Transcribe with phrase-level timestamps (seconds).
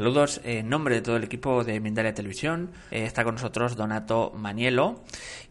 [0.00, 0.40] Saludos.
[0.44, 5.02] En nombre de todo el equipo de Mindalia Televisión eh, está con nosotros Donato Manielo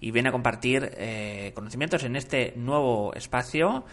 [0.02, 3.86] y viene a compartir eh, conocimientos en este nuevo espacio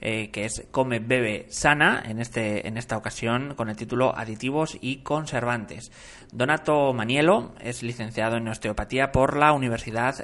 [0.00, 4.78] eh, que es Come, Bebe, Sana, en, este, en esta ocasión con el título Aditivos
[4.80, 5.90] y Conservantes.
[6.30, 10.14] Donato Manielo es licenciado en osteopatía por la Universidad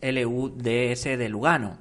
[0.00, 1.80] LUDS de Lugano.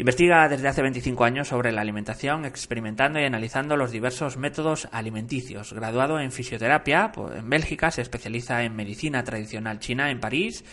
[0.00, 5.74] Investiga desde hace 25 años sobre la alimentación, experimentando y analizando los diversos métodos alimenticios.
[5.74, 10.64] Graduado en fisioterapia en Bélgica, se especializa en medicina tradicional china en París.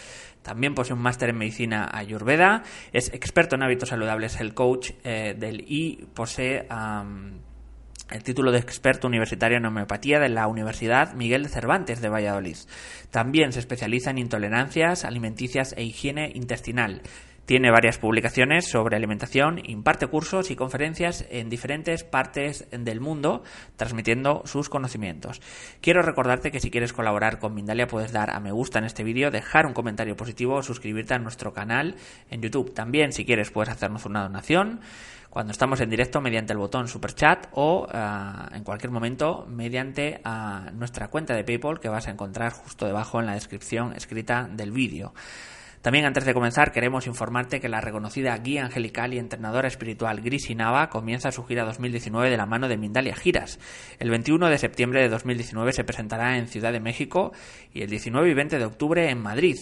[0.43, 2.63] También posee un máster en medicina ayurveda.
[2.93, 6.07] Es experto en hábitos saludables, el coach eh, del I.
[6.13, 6.65] Posee
[8.09, 12.55] el título de experto universitario en homeopatía de la Universidad Miguel de Cervantes de Valladolid.
[13.11, 17.01] También se especializa en intolerancias alimenticias e higiene intestinal.
[17.47, 23.41] Tiene varias publicaciones sobre alimentación, imparte cursos y conferencias en diferentes partes del mundo,
[23.77, 25.41] transmitiendo sus conocimientos.
[25.79, 29.05] Quiero recordarte que si quieres colaborar con Mindalia puedes dar a me gusta en este
[29.05, 31.95] vídeo, dejar un comentario positivo o suscribirte a nuestro canal
[32.29, 32.73] en YouTube.
[32.73, 34.81] También si quieres puedes hacernos una donación
[35.29, 40.19] cuando estamos en directo mediante el botón super chat o uh, en cualquier momento mediante
[40.25, 44.49] uh, nuestra cuenta de PayPal que vas a encontrar justo debajo en la descripción escrita
[44.51, 45.13] del vídeo.
[45.87, 50.53] También antes de comenzar queremos informarte que la reconocida guía angelical y entrenadora espiritual Grisi
[50.53, 53.57] Nava comienza su gira 2019 de la mano de Mindalia Giras.
[53.97, 57.31] El 21 de septiembre de 2019 se presentará en Ciudad de México
[57.73, 59.55] y el 19 y 20 de octubre en Madrid.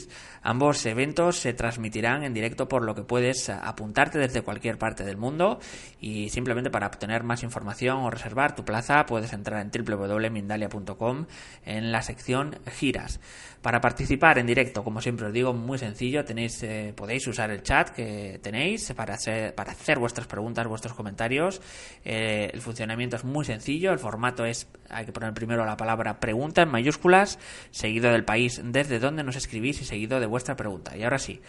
[0.47, 5.17] Ambos eventos se transmitirán en directo por lo que puedes apuntarte desde cualquier parte del
[5.17, 5.59] mundo
[5.99, 11.25] y simplemente para obtener más información o reservar tu plaza puedes entrar en www.mindalia.com
[11.65, 13.19] en la sección giras.
[13.65, 17.63] Para participar en directo, como siempre os digo, muy sencillo, tenéis, eh, podéis usar el
[17.63, 21.59] chat que tenéis para hacer, para hacer vuestras preguntas, vuestros comentarios.
[22.03, 26.19] Eh, el funcionamiento es muy sencillo, el formato es, hay que poner primero la palabra
[26.19, 27.39] pregunta en mayúsculas,
[27.71, 30.97] seguido del país desde donde nos escribís y seguido de vuestra pregunta.
[30.97, 31.41] Y ahora sí.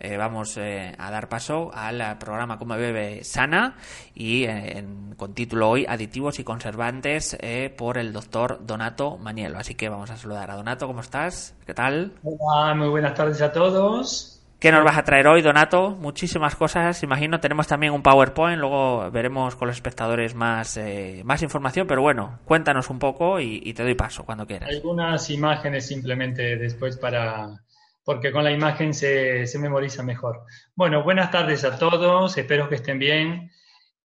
[0.00, 3.76] Eh, vamos eh, a dar paso al programa Como Bebe Sana
[4.12, 9.56] y eh, en, con título hoy Aditivos y Conservantes eh, por el doctor Donato Manielo.
[9.56, 11.54] Así que vamos a saludar a Donato, ¿cómo estás?
[11.64, 12.12] ¿Qué tal?
[12.24, 14.34] Hola, muy buenas tardes a todos.
[14.64, 15.90] ¿Qué nos vas a traer hoy, Donato?
[15.90, 17.38] Muchísimas cosas, imagino.
[17.38, 22.38] Tenemos también un PowerPoint, luego veremos con los espectadores más, eh, más información, pero bueno,
[22.46, 24.70] cuéntanos un poco y, y, te doy paso cuando quieras.
[24.70, 27.62] Algunas imágenes simplemente después para,
[28.04, 30.44] porque con la imagen se, se, memoriza mejor.
[30.74, 33.50] Bueno, buenas tardes a todos, espero que estén bien.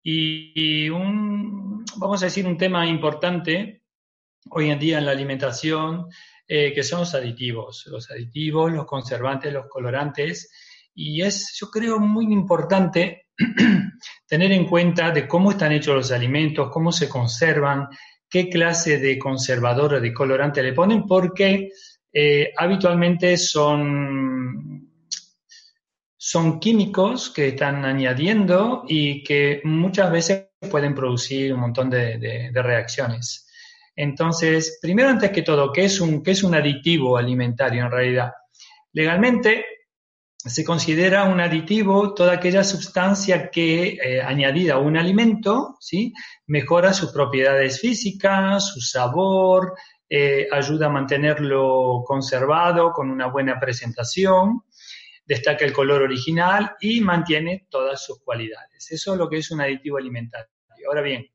[0.01, 3.83] Y, y un, vamos a decir un tema importante
[4.51, 6.07] hoy en día en la alimentación,
[6.47, 10.51] eh, que son los aditivos, los aditivos, los conservantes, los colorantes.
[10.95, 13.27] Y es, yo creo, muy importante
[14.27, 17.87] tener en cuenta de cómo están hechos los alimentos, cómo se conservan,
[18.29, 21.69] qué clase de conservador o de colorante le ponen, porque
[22.11, 24.89] eh, habitualmente son,
[26.17, 33.47] son químicos que están añadiendo y que muchas veces pueden producir un montón de, reacciones.
[33.95, 38.31] Entonces, primero, antes que todo, ¿qué es, un, ¿qué es un aditivo alimentario en realidad?
[38.93, 39.65] Legalmente
[40.37, 46.13] se considera un aditivo toda aquella sustancia que, eh, añadida a un alimento, ¿sí?
[46.47, 49.73] mejora sus propiedades físicas, su sabor,
[50.09, 54.63] eh, ayuda a mantenerlo conservado con una buena presentación,
[55.25, 58.91] destaca el color original y mantiene todas sus cualidades.
[58.91, 60.49] Eso es lo que es un aditivo alimentario.
[60.87, 61.27] Ahora bien,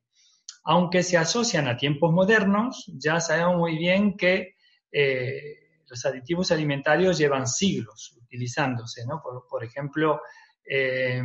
[0.64, 4.56] aunque se asocian a tiempos modernos, ya sabemos muy bien que
[4.90, 9.20] eh, los aditivos alimentarios llevan siglos utilizándose, ¿no?
[9.22, 10.20] Por, por ejemplo,
[10.66, 11.22] eh,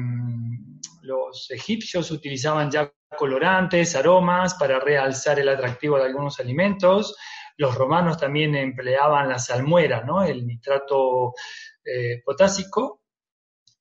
[1.02, 7.16] los egipcios utilizaban ya colorantes, aromas para realzar el atractivo de algunos alimentos.
[7.60, 10.24] Los romanos también empleaban la salmuera, ¿no?
[10.24, 11.34] el nitrato
[11.84, 13.02] eh, potásico,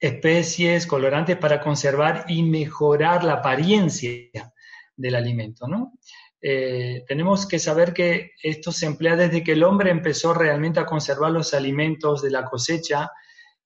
[0.00, 4.52] especies, colorantes para conservar y mejorar la apariencia
[4.96, 5.92] del alimento, ¿no?
[6.40, 10.86] Eh, tenemos que saber que esto se emplea desde que el hombre empezó realmente a
[10.86, 13.12] conservar los alimentos de la cosecha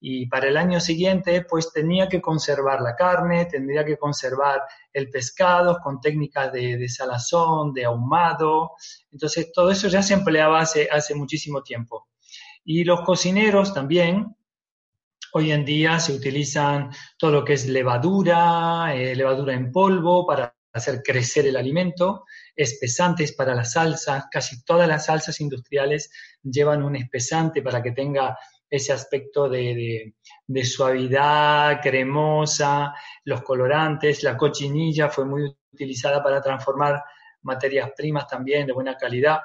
[0.04, 4.60] y para el año siguiente pues tenía que conservar la carne, tendría que conservar
[4.92, 8.72] el pescado con técnicas de, salazón, de ahumado,
[9.12, 12.08] entonces todo eso ya se empleaba hace, hace muchísimo tiempo.
[12.64, 14.34] Y los cocineros también,
[15.34, 20.52] hoy en día se utilizan todo lo que es levadura, eh, levadura en polvo para
[20.72, 22.24] hacer crecer el alimento,
[22.56, 26.10] espesantes para las salsas, casi todas las salsas industriales
[26.42, 28.36] llevan un espesante para que tenga
[28.72, 30.14] ese aspecto de,
[30.64, 37.04] suavidad, cremosa, los colorantes, la cochinilla fue muy utilizada para transformar
[37.42, 39.40] materias primas también de buena calidad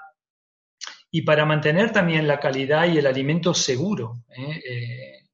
[1.11, 4.61] y para mantener también la calidad y el alimento seguro ¿eh?
[4.65, 5.29] Eh,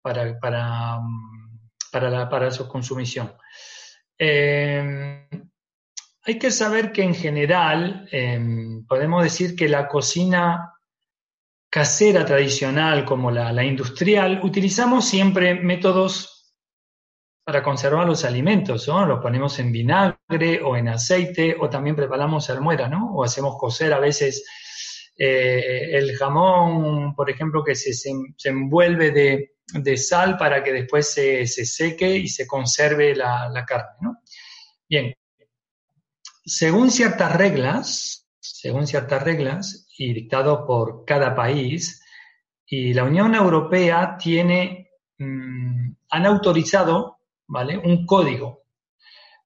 [0.00, 0.98] para, para,
[2.30, 3.34] para su consumición.
[4.18, 5.28] Eh,
[6.22, 10.77] hay que saber que en general em, podemos decir que la cocina
[11.70, 16.54] casera tradicional como la, industrial, utilizamos siempre métodos
[17.44, 19.06] para conservar los alimentos, ¿no?
[19.06, 23.14] Los ponemos en vinagre o en aceite o también preparamos almuera, ¿no?
[23.14, 24.44] O hacemos cocer a veces
[25.16, 28.10] eh, el jamón, por ejemplo, que se, se,
[28.44, 33.64] envuelve de, de, sal para que después se, se seque y se conserve la, la
[33.64, 34.18] carne, ¿no?
[34.88, 35.14] Bien,
[36.44, 42.02] según ciertas reglas, según ciertas reglas y dictado por cada país,
[42.66, 47.76] y la Unión Europea tiene, mm, han autorizado, ¿vale?
[47.78, 48.62] Un código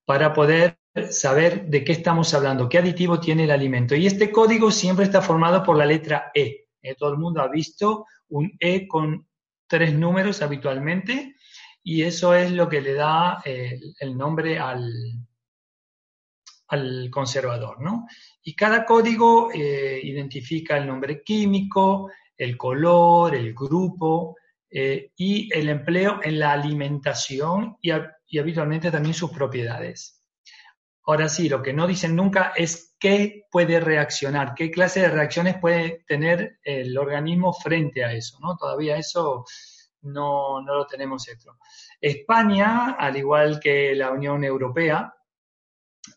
[0.04, 0.78] para poder
[1.10, 3.94] saber de qué estamos hablando, qué aditivo tiene el alimento.
[3.94, 6.66] Y este código siempre está formado por la letra E.
[6.82, 6.94] ¿eh?
[6.96, 9.26] todo el mundo ha visto un E con
[9.66, 11.36] tres números habitualmente
[11.82, 14.92] y eso es lo que le da eh, el nombre al,
[16.72, 18.06] al conservador, ¿no?
[18.42, 24.36] Y cada código eh, identifica el nombre químico, el color, el grupo
[24.70, 30.24] eh, y el empleo en la alimentación y, habitualmente también sus propiedades.
[31.04, 35.58] Ahora sí, lo que no dicen nunca es qué puede reaccionar, qué clase de reacciones
[35.58, 38.56] puede tener el organismo frente a eso, ¿no?
[38.56, 39.44] Todavía eso
[40.00, 41.58] no, no lo tenemos hecho.
[42.00, 45.12] España, al igual que la Unión Europea,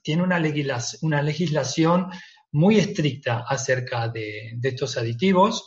[0.01, 2.09] tiene una, legislación
[2.51, 5.65] muy estricta acerca de, estos aditivos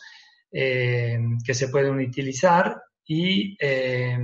[0.51, 4.19] eh, que se pueden utilizar y eh,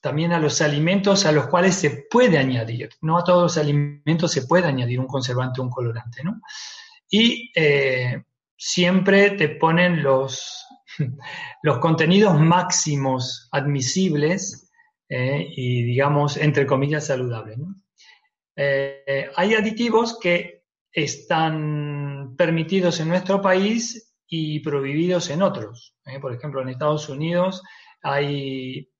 [0.00, 2.90] también a los alimentos a los cuales se puede añadir.
[3.02, 6.22] No a todos los alimentos se puede añadir un conservante o un colorante.
[6.24, 6.40] ¿no?
[7.08, 8.22] Y eh,
[8.56, 10.66] siempre te ponen los,
[11.62, 14.66] los contenidos máximos admisibles
[15.12, 17.58] y, digamos, entre comillas, saludables.
[17.58, 17.74] ¿no?
[18.62, 25.96] Eh, hay aditivos que están permitidos en nuestro país y prohibidos en otros.
[26.04, 26.20] ¿eh?
[26.20, 27.62] Por ejemplo, en Estados Unidos
[28.02, 28.92] hay,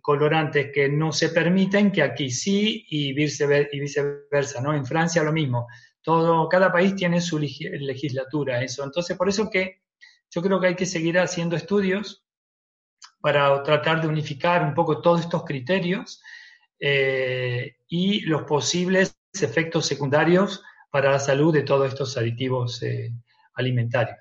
[0.00, 4.60] colorantes que no se permiten, que aquí sí, y viceversa.
[4.74, 5.66] En Francia lo mismo.
[6.00, 8.82] Todo, cada país tiene su legislatura, eso.
[8.82, 9.82] Entonces, por eso que
[10.30, 12.24] yo creo que hay que seguir haciendo estudios
[13.20, 16.22] para tratar de unificar un poco todos estos criterios
[16.80, 23.12] eh, y los posibles efectos secundarios para la salud de todos estos aditivos eh,
[23.54, 24.18] alimentarios.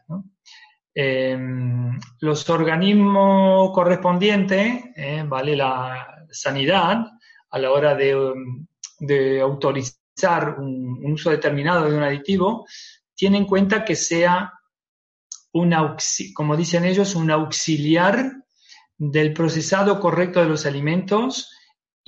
[0.94, 7.06] Em, los organismos correspondientes, eh, vale la sanidad,
[7.52, 12.68] a la hora de, autorizar un, uso determinado de un aditivo,
[13.16, 14.54] tienen en cuenta que sea
[15.54, 15.74] un,
[16.34, 18.32] como dicen ellos, un auxiliar
[18.98, 21.50] del procesado correcto de los alimentos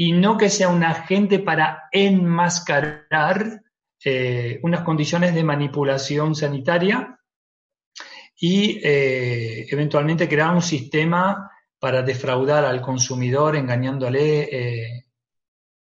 [0.03, 3.61] y no que sea un agente para enmascarar
[4.03, 7.19] eh, unas condiciones de manipulación sanitaria
[8.35, 15.05] y eh, eventualmente crear un sistema para defraudar al consumidor engañándole eh,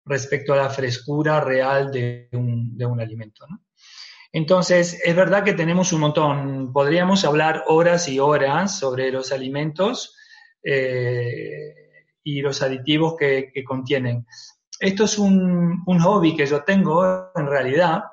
[0.04, 3.46] respecto a la frescura real de un, alimento.
[4.34, 10.14] Entonces, es verdad que tenemos un montón, podríamos hablar horas y horas sobre los alimentos
[12.30, 14.26] y los aditivos que, contienen.
[14.80, 18.04] Esto es un, hobby que yo tengo en realidad.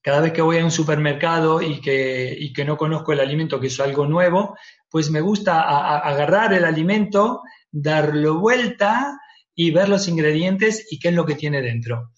[0.00, 3.60] Cada vez que voy a un supermercado y que, y que no conozco el alimento,
[3.60, 4.56] que es algo nuevo,
[4.90, 5.60] pues me gusta
[5.98, 9.18] agarrar el alimento, darlo vuelta
[9.54, 12.10] y ver los ingredientes y qué es lo que tiene dentro.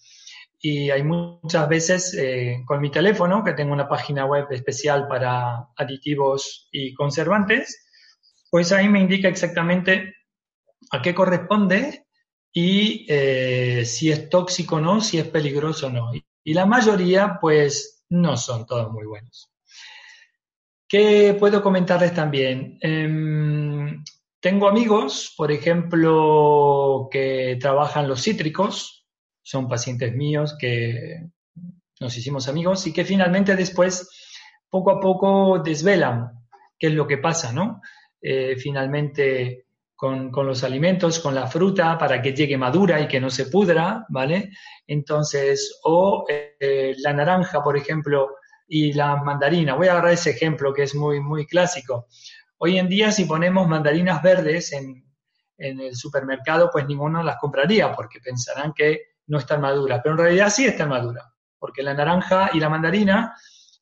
[0.59, 5.67] Y hay muchas veces eh, con mi teléfono, que tengo una página web especial para
[5.77, 7.85] aditivos y conservantes,
[8.49, 10.14] pues ahí me indica exactamente
[10.95, 12.05] a qué corresponde
[12.51, 16.11] y eh, si es tóxico o no, si es peligroso o no.
[16.43, 19.51] Y la mayoría, pues, no son todos muy buenos.
[20.87, 22.77] ¿Qué puedo comentarles también?
[22.79, 24.03] Em,
[24.39, 29.05] tengo amigos, por ejemplo, que trabajan los cítricos,
[29.41, 31.27] son pacientes míos que
[31.99, 34.07] nos hicimos amigos y que finalmente después,
[34.69, 36.29] poco a poco, desvelan
[36.77, 37.81] qué es lo que pasa, ¿no?
[38.21, 39.64] Eh, finalmente
[39.95, 44.05] con, los alimentos, con la fruta, para que llegue madura y que no se pudra,
[44.09, 44.51] ¿vale?
[44.85, 48.35] Entonces, o eh, la naranja, por ejemplo,
[48.67, 49.75] y la mandarina.
[49.75, 52.07] Voy a agarrar ese ejemplo que es muy, muy clásico.
[52.57, 55.03] Hoy en día, si ponemos mandarinas verdes en,
[55.57, 60.49] el supermercado, pues ninguno las compraría porque pensarán que no están maduras, pero en realidad
[60.49, 61.23] sí están maduras,
[61.57, 63.33] porque la naranja y la mandarina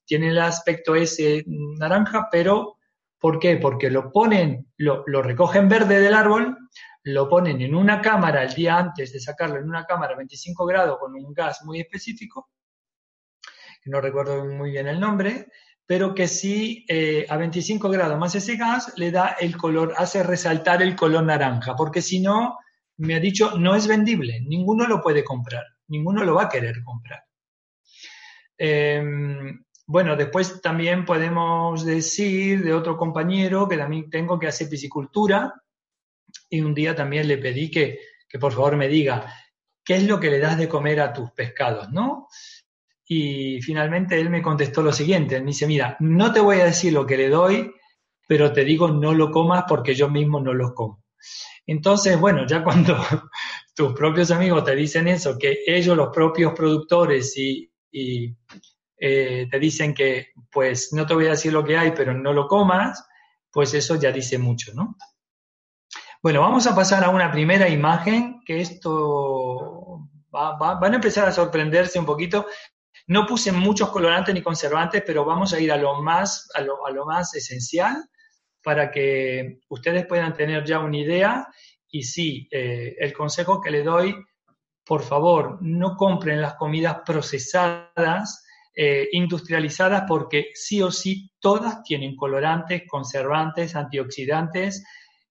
[0.05, 2.77] tienen el aspecto ese naranja, pero
[3.23, 3.55] ¿por qué?
[3.55, 6.57] Porque lo ponen, lo, recogen verde del árbol,
[7.03, 10.65] lo ponen en una cámara el día antes de sacarlo en una cámara a 25
[10.65, 12.49] grados con un gas muy específico,
[13.81, 15.47] que no recuerdo muy bien el nombre,
[15.85, 20.21] pero que sí eh, a 25 grados más ese gas le da el color, hace
[20.21, 22.57] resaltar el color naranja, porque si no,
[22.97, 26.83] me ha dicho, no es vendible, ninguno lo puede comprar, ninguno lo va a querer
[26.83, 27.23] comprar.
[28.57, 35.53] Em, bueno, después también podemos decir de otro compañero que también tengo que hacer piscicultura
[36.49, 39.33] y un día también le pedí que, que por favor me diga
[39.83, 42.27] qué es lo que le das de comer a tus pescados, ¿no?
[43.05, 46.65] Y finalmente él me contestó lo siguiente, él me dice, mira, no te voy a
[46.65, 47.73] decir lo que le doy,
[48.27, 51.03] pero te digo no lo comas porque yo mismo no lo como.
[51.65, 52.97] Entonces, bueno, ya cuando
[53.75, 57.69] tus propios amigos te dicen eso, que ellos, los propios productores, y,
[59.05, 62.31] eh, te dicen que, pues, no te voy a decir lo que hay, pero no
[62.31, 63.05] lo comas,
[63.51, 64.95] pues eso ya dice mucho, ¿no?
[66.21, 71.99] Bueno, vamos a pasar a una primera imagen, que esto van a empezar a sorprenderse
[71.99, 72.45] un poquito.
[73.07, 77.05] No puse muchos colorantes ni conservantes, pero vamos a ir a lo más, a lo,
[77.05, 78.05] más esencial
[78.63, 81.47] para que ustedes puedan tener ya una idea.
[81.89, 84.15] Y sí, eh, el consejo que le doy,
[84.85, 88.42] por favor, no compren las comidas procesadas,
[88.75, 94.83] eh, industrializadas, porque sí o sí todas tienen colorantes, conservantes, antioxidantes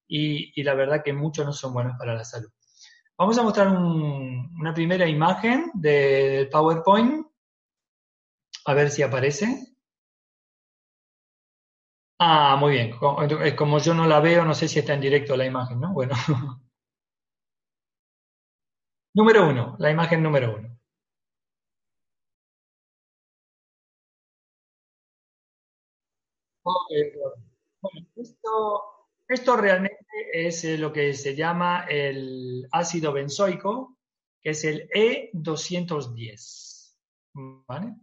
[0.06, 2.50] y, la verdad que muchos no son buenos para la salud.
[3.16, 7.26] Vamos a mostrar una primera imagen del PowerPoint
[8.64, 9.74] a ver si aparece.
[12.18, 12.92] Ah, muy bien.
[13.56, 15.92] Como yo no la veo, no sé si está en directo la imagen, ¿no?
[15.92, 16.14] Bueno.
[19.14, 20.78] número uno, la imagen número uno.
[28.16, 28.82] Esto,
[29.28, 33.98] esto realmente es eh, lo que se llama el ácido benzoico,
[34.40, 36.70] que es el E210.
[37.34, 37.94] ¿Vale?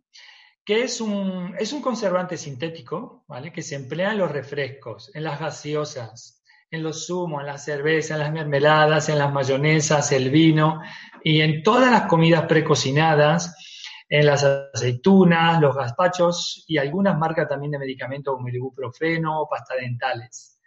[0.70, 3.52] que es un, es un conservante sintético, ¿vale?
[3.52, 8.14] Que se emplea en los refrescos, en las gaseosas, en los zumos, en la cerveza,
[8.14, 10.80] en las mermeladas, en las mayonesas, el vino
[11.24, 13.79] y en todas las comidas precocinadas,
[14.10, 19.48] en las aceitunas, los gazpachos y algunas marcas también de medicamentos como el ibuprofeno o
[19.48, 20.60] pasta dentales.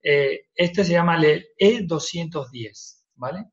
[0.00, 3.46] Eh, este se llama el E210, ¿vale?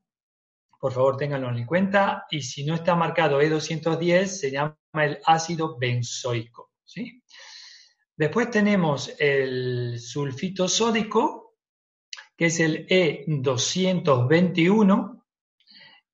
[0.78, 2.26] Por favor, ténganlo en cuenta.
[2.30, 6.70] Y si no está marcado E210, se llama el ácido benzoico.
[6.84, 7.20] ¿sí?
[8.16, 11.56] Después tenemos el sulfito sódico,
[12.36, 15.24] que es el E221,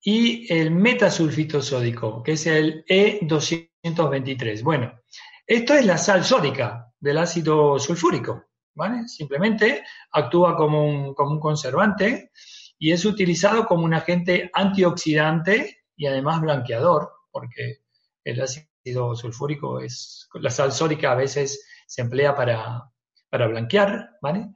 [0.02, 4.62] y el metasulfito sódico, que es el E223.
[4.62, 5.00] Bueno,
[5.46, 9.06] esto es la sal sódica del ácido sulfúrico, ¿vale?
[9.06, 12.30] Simplemente actúa como un, como un conservante
[12.78, 17.82] y es utilizado como un agente antioxidante y además blanqueador, porque
[18.24, 22.90] el ácido sulfúrico es, la sal sódica a veces se emplea para,
[23.30, 24.48] blanquear, ¿vale?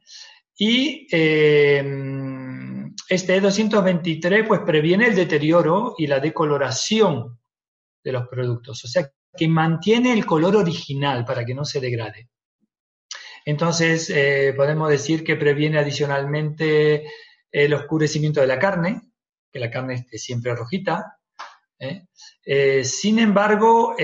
[0.59, 2.46] Y em,
[3.09, 7.39] este E223 pues previene el deterioro y la decoloración
[8.03, 12.29] de los productos, o sea que mantiene el color original para que no se degrade.
[13.45, 17.05] Entonces, eh, podemos decir que previene adicionalmente
[17.51, 19.03] el oscurecimiento de la carne,
[19.53, 21.19] que la carne esté siempre rojita.
[21.79, 22.07] ¿eh?
[22.45, 23.95] Eh, sin embargo,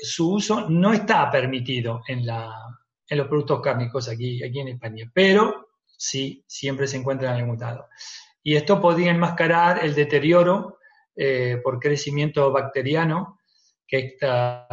[0.00, 6.86] su uso no está permitido en, los productos cárnicos aquí, en España, pero sí, siempre
[6.86, 7.88] se encuentran mutado.
[8.42, 10.78] Y esto podría enmascarar el deterioro
[11.64, 13.38] por crecimiento bacteriano
[13.88, 14.68] que está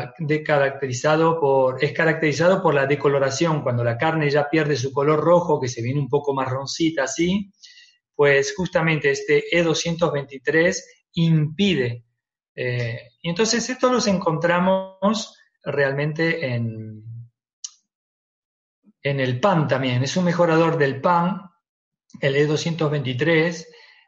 [0.45, 5.59] caracterizado por, es caracterizado por la decoloración, cuando la carne ya pierde su color rojo,
[5.59, 7.49] que se viene un poco marroncita así,
[8.13, 10.75] pues justamente este E223
[11.13, 12.03] impide.
[12.53, 17.01] Eh, y entonces esto los encontramos realmente en,
[19.01, 20.03] en el pan también.
[20.03, 21.41] Es un mejorador del pan,
[22.21, 23.65] el E223,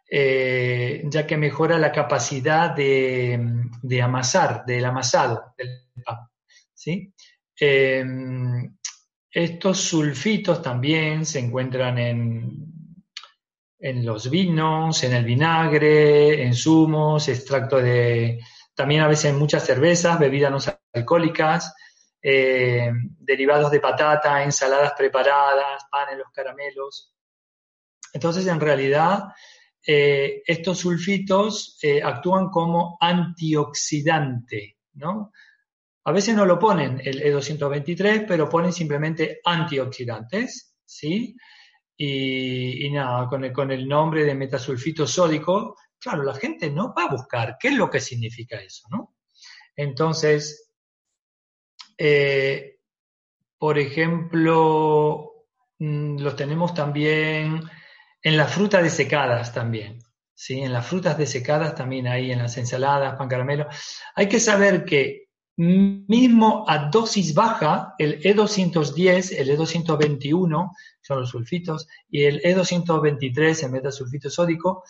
[0.09, 3.39] eh, ya que mejora la capacidad de,
[3.81, 5.69] de, amasar, del amasado del
[6.03, 6.17] pan.
[6.73, 7.13] ¿sí?
[7.59, 8.77] Em,
[9.31, 12.67] estos sulfitos también se encuentran en,
[13.79, 18.39] en los vinos, en el vinagre, en zumos, extracto de,
[18.77, 21.73] también a veces en muchas cervezas, bebidas no alcohólicas,
[22.21, 27.11] eh, derivados de patata, ensaladas preparadas, panes, los caramelos.
[28.13, 29.25] Entonces, en realidad,
[29.85, 35.31] eh, estos sulfitos eh, actúan como antioxidante, ¿no?
[36.03, 41.35] A veces no lo ponen el E223, pero ponen simplemente antioxidantes, ¿sí?
[41.97, 47.05] Y, nada, con el, con el, nombre de metasulfito sódico, claro, la gente no va
[47.05, 49.15] a buscar qué es lo que significa eso, ¿no?
[49.75, 50.71] Entonces,
[51.97, 52.79] eh,
[53.57, 55.45] por ejemplo,
[55.79, 57.61] mm, los tenemos también
[58.27, 59.99] en las frutas desecadas también.
[60.33, 60.59] ¿sí?
[60.59, 63.67] En las frutas desecadas también ahí, en las ensaladas, pan caramelo.
[64.15, 71.87] Hay que saber que mismo a dosis baja, el E210, el E221, son los sulfitos,
[72.09, 74.83] y el E223, el metasulfito sódico,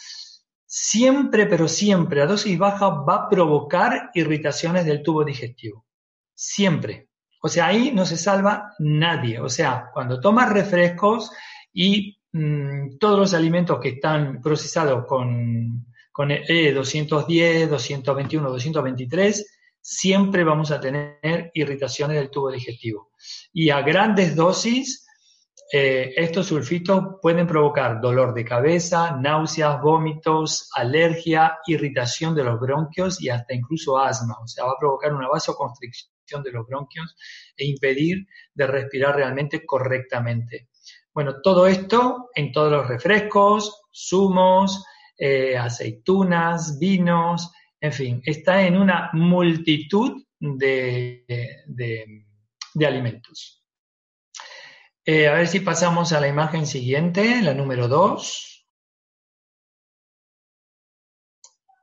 [0.66, 5.86] siempre, pero siempre, a dosis baja va a provocar irritaciones del tubo digestivo.
[6.34, 7.10] Siempre.
[7.44, 9.40] O sea, ahí no se salva nadie.
[9.40, 11.32] O sea, cuando tomas refrescos
[11.72, 19.46] y mm, todos los alimentos que están procesados con, con E210, 221, 223,
[19.82, 23.12] siempre vamos a tener irritaciones del tubo digestivo.
[23.54, 25.08] Y a grandes dosis,
[25.72, 33.22] eh, estos sulfitos pueden provocar dolor de cabeza, náuseas, vómitos, alergia, irritación de los bronquios
[33.22, 34.36] y hasta incluso asma.
[34.42, 37.16] O sea, va a provocar una vasoconstricción de los bronquios
[37.56, 40.70] e impedir de respirar realmente correctamente.
[41.18, 44.86] Bueno, todo esto en todos los refrescos, zumos,
[45.18, 47.52] eh, aceitunas, vinos,
[47.82, 51.26] en fin, está en una multitud de,
[52.86, 53.66] alimentos.
[55.04, 58.68] Eh, a ver si pasamos a la imagen siguiente, la número 2.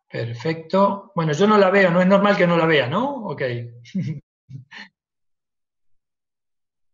[0.08, 1.10] Perfecto.
[1.16, 3.26] Bueno, yo no la veo, no es normal que no la vea, ¿no?
[3.26, 3.42] Ok.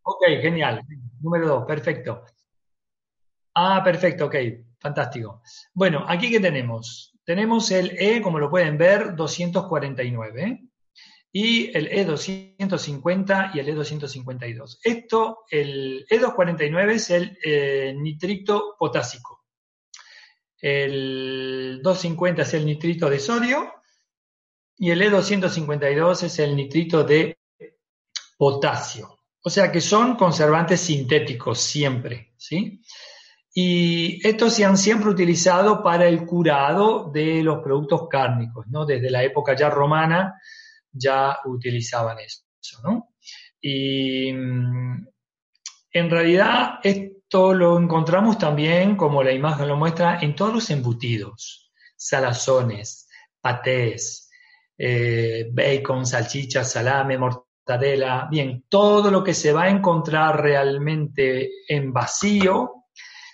[0.05, 0.81] ok, genial.
[1.21, 2.25] Número 2, perfecto.
[3.55, 4.37] Ah, perfecto, ok,
[4.79, 5.43] fantástico.
[5.75, 10.65] Bueno, aquí que tenemos tenemos el E, como lo pueden ver, 249
[11.31, 14.79] y el E250 y el E252.
[14.83, 19.45] Esto, el E249 es el eh, nitrito potásico.
[20.61, 23.75] El 250 es el nitrito de sodio
[24.77, 27.39] y el E252 es el nitrito de
[28.37, 29.20] potasio.
[29.43, 32.83] O sea que son conservantes sintéticos siempre, ¿sí?
[33.53, 38.87] Y estos se han siempre utilizado para el curado de los productos cárnicos, ¿no?
[38.87, 40.41] Desde la época ya romana
[40.93, 42.43] ya utilizaban eso,
[42.85, 43.15] ¿no?
[43.61, 45.07] Y mm,
[45.93, 51.73] en realidad esto lo encontramos también, como la imagen lo muestra, en todos los embutidos,
[51.97, 53.09] salazones,
[53.41, 54.31] patés,
[54.79, 61.93] eh, bacon, salchichas, salame, mortadela, bien, todo lo que se va a encontrar realmente en
[61.93, 62.81] vacío,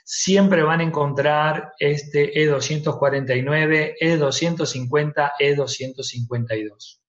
[0.05, 7.01] siempre van a encontrar este E249, E250, E252.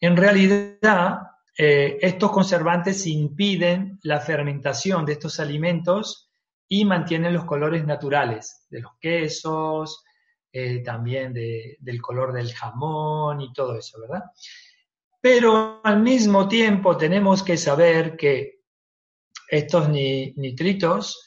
[0.00, 1.18] En realidad,
[1.58, 6.30] eh, estos conservantes impiden la fermentación de estos alimentos
[6.68, 10.04] y mantienen los colores naturales de los quesos,
[10.52, 14.22] eh, también del color del jamón y todo eso, ¿verdad?
[15.20, 18.60] Pero al mismo tiempo tenemos que saber que
[19.48, 21.26] estos nitritos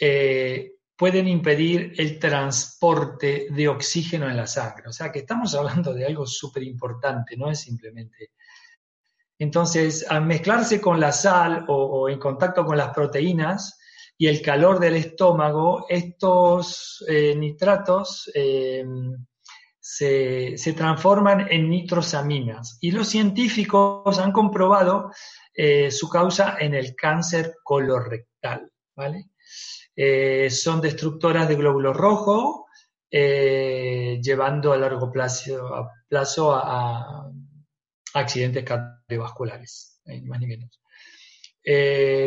[0.00, 4.88] eh, pueden impedir el transporte de oxígeno en la sangre.
[4.88, 8.32] O sea que estamos hablando de algo súper importante, no es simplemente...
[9.38, 13.78] Entonces, al mezclarse con la sal o, en contacto con las proteínas
[14.16, 19.14] y el calor del estómago, estos eh, nitratos em,
[19.88, 22.76] se, se, transforman en nitrosaminas.
[22.80, 25.12] Y los científicos han comprobado
[25.54, 28.68] eh, su causa en el cáncer colorectal.
[28.96, 29.26] ¿vale?
[29.94, 32.64] Eh, son destructoras de glóbulos rojos,
[33.08, 37.30] eh, llevando a largo plazo, a,
[38.14, 40.80] accidentes cardiovasculares, más ni menos.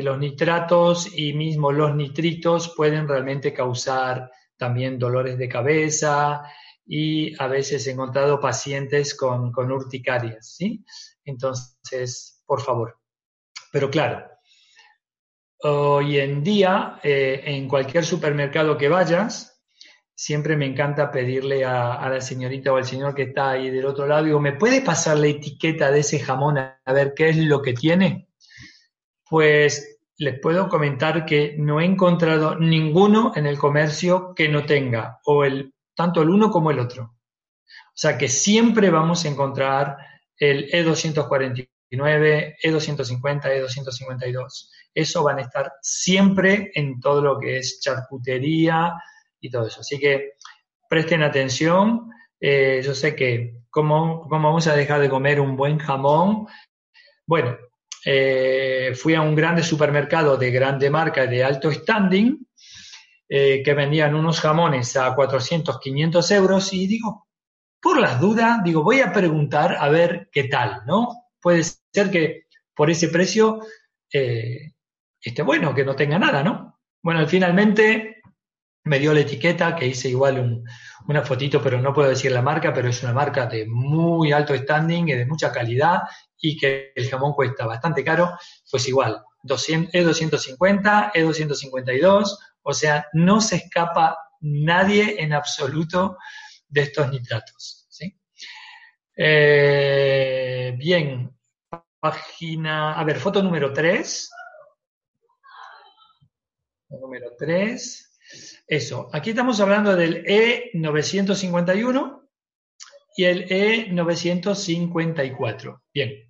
[0.02, 6.44] los nitratos y mismo los nitritos pueden realmente causar también dolores de cabeza
[6.92, 10.84] y a veces he encontrado pacientes con, con urticarias, ¿sí?
[11.24, 12.98] Entonces, por favor.
[13.72, 14.26] Pero claro,
[15.62, 19.62] hoy en día, eh, en cualquier supermercado que vayas,
[20.16, 24.08] siempre me encanta pedirle a, la señorita o al señor que está ahí del otro
[24.08, 27.62] lado, digo, ¿me puede pasar la etiqueta de ese jamón a ver qué es lo
[27.62, 28.30] que tiene?
[29.30, 35.20] Pues les puedo comentar que no he encontrado ninguno en el comercio que no tenga
[35.24, 37.04] o el tanto el uno como el otro.
[37.04, 39.98] O sea que siempre vamos a encontrar
[40.38, 44.70] el E249, E250, E252.
[44.94, 48.94] Eso van a estar siempre en todo lo que es charcutería
[49.42, 49.82] y todo eso.
[49.82, 50.36] Así que
[50.88, 52.10] presten atención.
[52.40, 56.48] Eh, yo sé que cómo, cómo vamos a dejar de comer un buen jamón.
[57.28, 57.58] Bueno,
[58.06, 62.48] eh, fui a un grande supermercado de grande marca de alto standing
[63.30, 67.28] eh, que vendían unos jamones a 400, 500 euros y digo,
[67.80, 71.30] por las dudas, digo, voy a preguntar a ver qué tal, ¿no?
[71.40, 73.60] Puede ser que por ese precio
[74.12, 74.74] eh,
[75.22, 76.80] esté bueno, que no tenga nada, ¿no?
[77.04, 78.22] Bueno, finalmente
[78.86, 80.64] me dio la etiqueta, que hice igual
[81.08, 84.56] una fotito, pero no puedo decir la marca, pero es una marca de muy alto
[84.56, 86.02] standing y de mucha calidad
[86.38, 88.38] y que el jamón cuesta bastante caro,
[88.70, 96.18] pues igual, 200, E250, E252, o sea, no se escapa nadie en absoluto
[96.68, 97.86] de estos nitratos.
[97.90, 98.20] ¿sí?
[99.16, 101.32] Eh, bien,
[102.00, 104.32] página, a ver, foto número 3.
[106.90, 108.06] Número 3.
[108.68, 112.28] Eso, aquí estamos hablando del E951
[113.16, 115.82] y el E954.
[115.94, 116.30] Bien,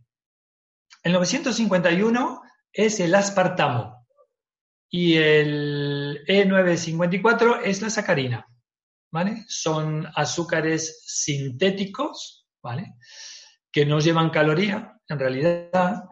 [1.04, 2.42] el 951
[2.74, 4.06] es el aspartamo
[4.90, 5.99] y el
[6.30, 8.46] E954 es la sacarina.
[9.12, 9.44] ¿Vale?
[9.48, 12.94] Son azúcares sintéticos, ¿vale?
[13.72, 16.04] Que no llevan caloría, en realidad,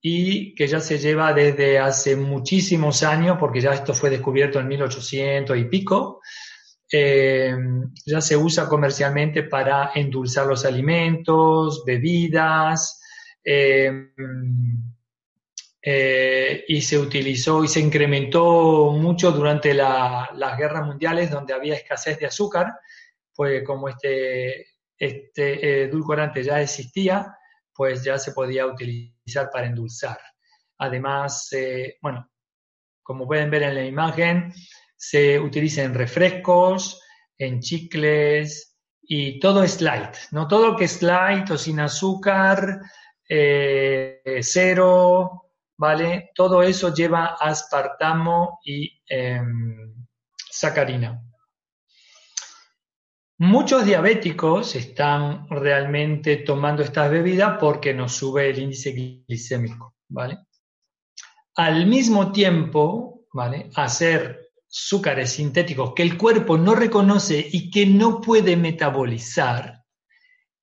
[0.00, 4.66] y que ya se lleva desde hace muchísimos años, porque ya esto fue descubierto en
[4.66, 6.20] 1800 y pico,
[6.92, 7.56] eh,
[8.04, 13.00] ya se usa comercialmente para endulzar los alimentos, bebidas,
[13.44, 14.10] eh,
[15.82, 22.18] eh, y se utilizó y se incrementó mucho durante las guerras mundiales donde había escasez
[22.18, 22.74] de azúcar,
[23.34, 24.66] pues como este,
[24.98, 27.34] este edulcorante ya existía,
[27.74, 30.18] pues ya se podía utilizar para endulzar.
[30.78, 32.30] Además, eh, bueno,
[33.02, 34.52] como pueden ver en la imagen,
[34.96, 37.00] se utiliza en refrescos,
[37.38, 40.46] en chicles y todo es light, ¿no?
[40.46, 42.80] Todo que es light o sin azúcar,
[43.26, 45.49] eh, cero,
[45.80, 46.30] ¿vale?
[46.34, 50.04] Todo eso lleva aspartamo y em,
[50.50, 51.22] sacarina.
[53.38, 60.40] Muchos diabéticos están realmente tomando estas bebidas porque nos sube el índice glicémico, ¿vale?
[61.54, 63.70] Al mismo tiempo, ¿vale?
[63.74, 69.82] Hacer azúcares sintéticos que el cuerpo no reconoce y que no puede metabolizar,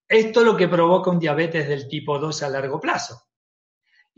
[0.08, 3.26] esto es lo que provoca un diabetes del tipo 2 a largo plazo.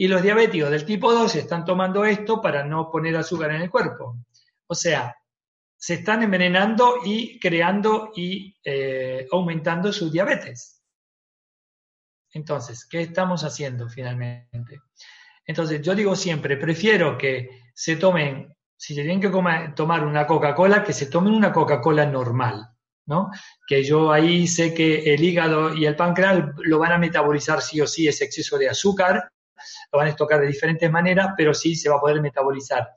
[0.02, 3.70] Y los diabéticos del tipo 2 están tomando esto para no poner azúcar en el
[3.70, 4.16] cuerpo.
[4.66, 5.14] O sea,
[5.76, 10.82] se están envenenando y creando y eh, aumentando su diabetes.
[12.32, 14.80] Entonces, ¿qué estamos haciendo finalmente?
[15.46, 19.30] Entonces, yo digo siempre, prefiero que se tomen, si tienen que
[19.76, 22.70] tomar una Coca-Cola, que se tomen una Coca-Cola normal.
[23.68, 27.82] Que yo ahí sé que el hígado y el páncreas lo van a metabolizar sí
[27.82, 29.30] o sí ese exceso de azúcar,
[29.92, 32.90] lo van a estocar de diferentes maneras, pero sí se va a poder metabolizar.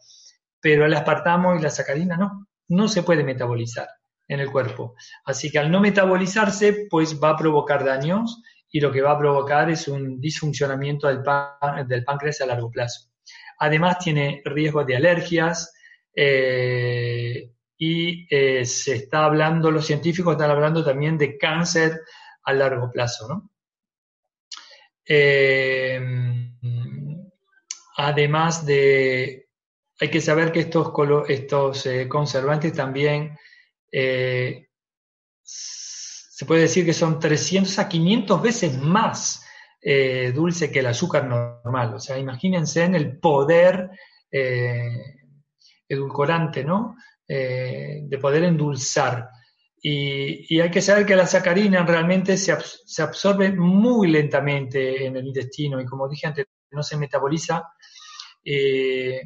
[0.61, 3.89] Pero el aspartamo y la sacarina no, no se puede metabolizar
[4.29, 4.95] en el cuerpo.
[5.25, 9.19] Así que al no metabolizarse, pues va a provocar daños y lo que va a
[9.19, 13.11] provocar es un disfuncionamiento del, páncreas a largo plazo.
[13.59, 15.75] Además tiene riesgo de alergias,
[16.15, 17.53] eh,
[17.85, 22.01] y eh, se está hablando, los científicos están hablando también de cáncer
[22.45, 23.51] a largo plazo, ¿no?
[25.05, 26.01] Eh,
[27.97, 29.49] además de,
[30.01, 30.93] hay que saber que estos,
[31.29, 33.37] estos eh, conservantes también
[35.45, 39.45] se puede decir que son 300 a 500 veces más
[40.35, 41.95] dulce que el azúcar normal.
[41.95, 43.91] O sea, imagínense en el poder
[45.89, 46.97] edulcorante, ¿no?
[47.29, 49.31] Eh, de poder endulzar.
[49.81, 55.27] Y, hay que saber que la sacarina realmente se, se, absorbe muy lentamente en el
[55.27, 57.63] intestino y como dije antes, no se metaboliza.
[58.45, 59.21] eh,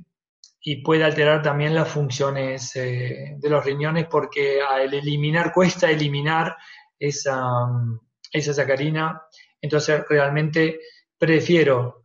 [0.69, 6.57] y puede alterar también las funciones de los riñones porque al eliminar, cuesta eliminar
[6.99, 7.39] esa,
[8.33, 9.23] esa sacarina.
[9.61, 10.81] Entonces realmente
[11.17, 12.03] prefiero,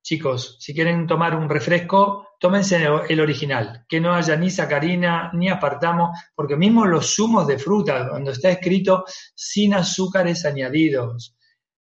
[0.00, 5.48] chicos, si quieren tomar un refresco, tómense el original, que no haya ni sacarina ni
[5.48, 9.04] apartamo, porque mismo los zumos de fruta, cuando está escrito
[9.34, 11.36] sin azúcares añadidos,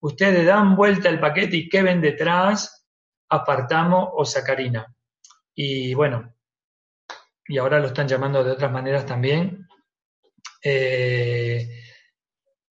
[0.00, 2.77] ustedes dan vuelta el paquete y ¿qué ven detrás?
[3.28, 4.86] Apartamo o sacarina.
[5.54, 6.34] Y bueno,
[7.48, 9.66] y ahora lo están llamando de otras maneras también,
[10.62, 11.82] eh,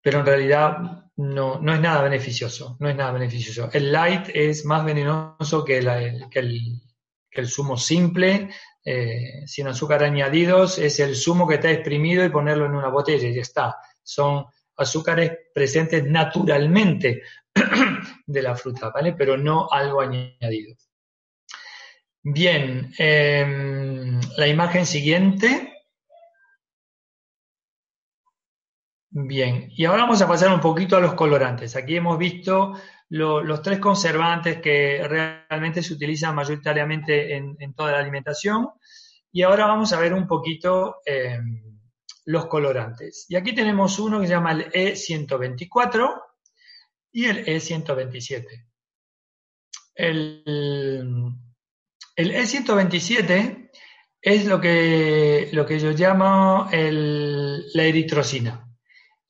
[0.03, 3.71] pero en realidad no, no es nada beneficioso, no es nada beneficioso.
[3.73, 6.41] El light es más venenoso que, el, que,
[7.33, 8.51] el, zumo simple,
[8.85, 13.29] eh, sin azúcar añadidos, es el zumo que está exprimido y ponerlo en una botella
[13.29, 13.77] y ya está.
[14.03, 14.45] Son
[14.77, 17.23] azúcares presentes naturalmente
[18.27, 19.13] de la fruta, ¿vale?
[19.13, 20.77] Pero no algo añadido.
[22.23, 25.73] Bien, em, la imagen siguiente.
[29.11, 31.77] Bien, y ahora vamos a pasar un poquito a los colorantes.
[31.77, 32.75] Aquí hemos visto
[33.09, 38.71] los tres conservantes que realmente se utilizan mayoritariamente en, toda la alimentación.
[39.31, 41.81] Y ahora vamos a ver un poquito em,
[42.25, 43.27] los colorantes.
[43.29, 46.23] Y aquí tenemos uno que se llama el E124
[47.17, 48.67] y el E127.
[49.95, 50.43] El,
[52.15, 53.71] el E127
[54.21, 58.71] es lo que, lo que yo llamo la eritrocina.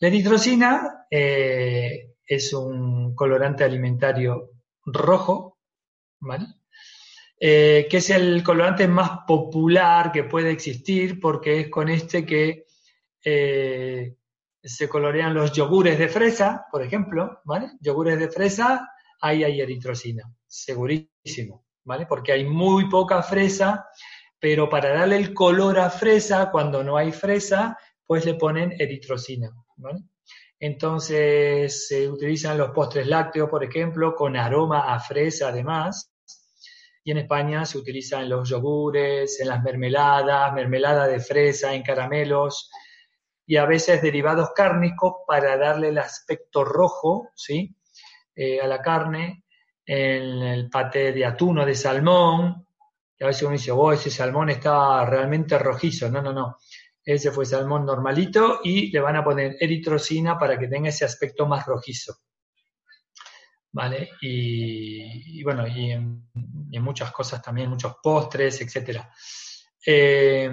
[0.00, 4.50] La eritrocina eh, es un colorante alimentario
[4.84, 5.60] rojo,
[6.18, 6.46] ¿vale?
[7.38, 12.66] Eh, que es el colorante más popular que puede existir porque es con este que
[13.24, 14.16] eh,
[14.66, 17.70] se colorean los yogures de fresa, por ejemplo, ¿vale?
[17.80, 22.06] Yogures de fresa, ahí hay eritrocina, segurísimo, ¿vale?
[22.06, 23.88] Porque hay muy poca fresa,
[24.40, 29.50] pero para darle el color a fresa, cuando no hay fresa, pues le ponen eritrocina.
[30.58, 36.12] Entonces se utilizan los postres lácteos, por ejemplo, con aroma a fresa además.
[37.04, 42.68] Y en España se utilizan los yogures, en las mermeladas, mermelada de fresa, en caramelos
[43.46, 47.76] y a veces derivados cárnicos para darle el aspecto rojo ¿sí?
[48.34, 49.44] Eh, a la carne,
[49.86, 52.66] en el paté de atún o de salmón,
[53.18, 56.10] y a veces uno dice, oh, ese salmón está realmente rojizo.
[56.10, 56.58] No, no, no.
[57.02, 61.46] Ese fue salmón normalito y le van a poner eritrocina para que tenga ese aspecto
[61.46, 62.18] más rojizo.
[63.72, 64.10] ¿Vale?
[64.20, 66.28] Y, bueno, y en,
[66.82, 69.00] muchas cosas también, muchos postres, etc.
[69.86, 70.50] Eh,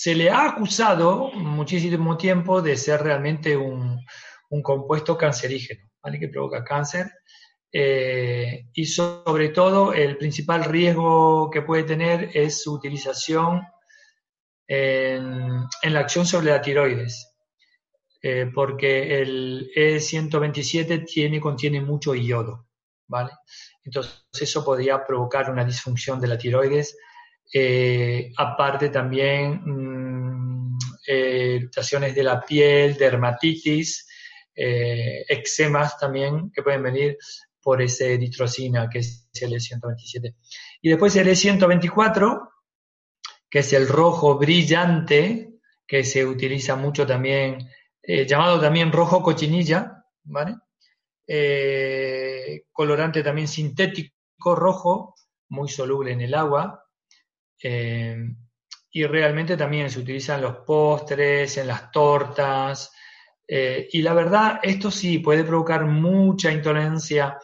[0.00, 4.00] se le ha acusado muchísimo tiempo de ser realmente un,
[4.62, 6.20] compuesto cancerígeno, ¿vale?
[6.20, 7.10] Que provoca cáncer.
[7.72, 13.66] Eh, y sobre todo, el principal riesgo que puede tener es su utilización
[14.68, 17.34] en, la acción sobre la tiroides,
[18.22, 22.68] eh, porque el E127 tiene, contiene mucho yodo,
[23.08, 23.32] ¿vale?
[23.82, 26.96] Entonces eso podría provocar una disfunción de la tiroides,
[27.52, 31.68] eh, aparte también mm, eh,
[32.14, 34.06] de la piel, dermatitis,
[34.54, 37.16] eh, eczemas también que pueden venir
[37.60, 40.34] por ese eritrocina que es el E127.
[40.82, 42.48] Y después el E124
[43.50, 45.54] que es el rojo brillante,
[45.86, 47.66] que se utiliza mucho también,
[48.26, 50.54] llamado también rojo cochinilla, ¿vale?
[52.70, 55.14] Colorante también sintético rojo,
[55.48, 56.87] muy soluble en el agua.
[57.62, 58.16] Eh,
[58.90, 62.92] y realmente también se utiliza en los postres, en las tortas.
[63.46, 67.38] y la verdad, esto sí puede provocar mucha intolerancia.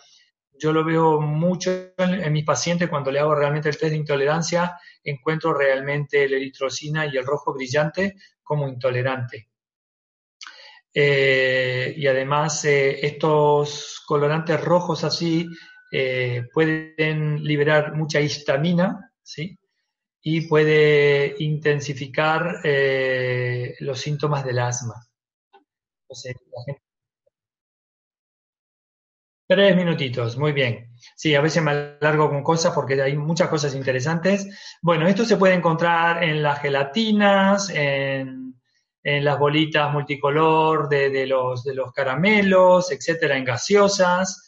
[0.53, 4.79] Yo lo veo mucho en mis pacientes cuando le hago realmente el test de intolerancia
[5.05, 9.49] encuentro realmente la eritrocina y el rojo brillante como intolerante.
[10.93, 15.49] Eh, y además eh, estos colorantes rojos así
[15.91, 19.59] eh, pueden liberar mucha histamina, ¿sí?
[20.25, 22.61] Y puede intensificar
[23.81, 25.07] los síntomas del asma.
[29.47, 30.89] Tres minutitos, muy bien.
[31.15, 34.79] Sí, a veces me alargo con cosas porque hay muchas cosas interesantes.
[34.81, 38.55] Bueno, esto se puede encontrar en las gelatinas, en,
[39.03, 44.43] las bolitas multicolor de, los, de los caramelos, etcétera, en gaseosas.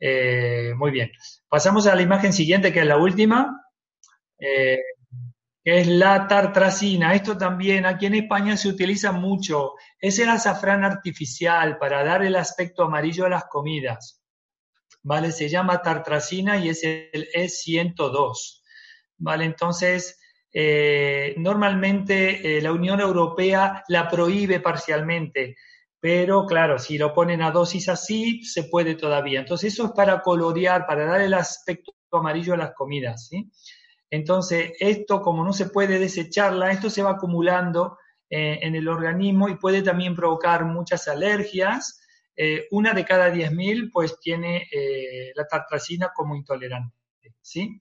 [0.00, 1.12] Eh, muy bien.
[1.48, 3.64] Pasamos a la imagen siguiente, que es la última,
[4.36, 4.80] eh,
[5.64, 7.14] es la tartracina.
[7.14, 9.74] Esto también aquí en España se utiliza mucho.
[10.00, 14.20] Es el azafrán artificial para dar el aspecto amarillo a las comidas.
[15.02, 15.32] ¿vale?
[15.32, 18.62] Se llama tartracina y es el E102,
[19.18, 19.44] ¿vale?
[19.44, 20.18] Entonces,
[20.52, 25.56] eh, normalmente eh, la Unión Europea la prohíbe parcialmente,
[25.98, 29.40] pero claro, si lo ponen a dosis así, se puede todavía.
[29.40, 33.50] Entonces, eso es para colorear, para dar el aspecto amarillo a las comidas, ¿sí?
[34.10, 37.96] Entonces, esto, como no se puede desecharla, esto se va acumulando
[38.28, 42.00] eh, en el organismo y puede también provocar muchas alergias.
[42.36, 46.96] Eh, una de cada 10.000 pues tiene eh, la tartracina como intolerante,
[47.40, 47.80] ¿sí?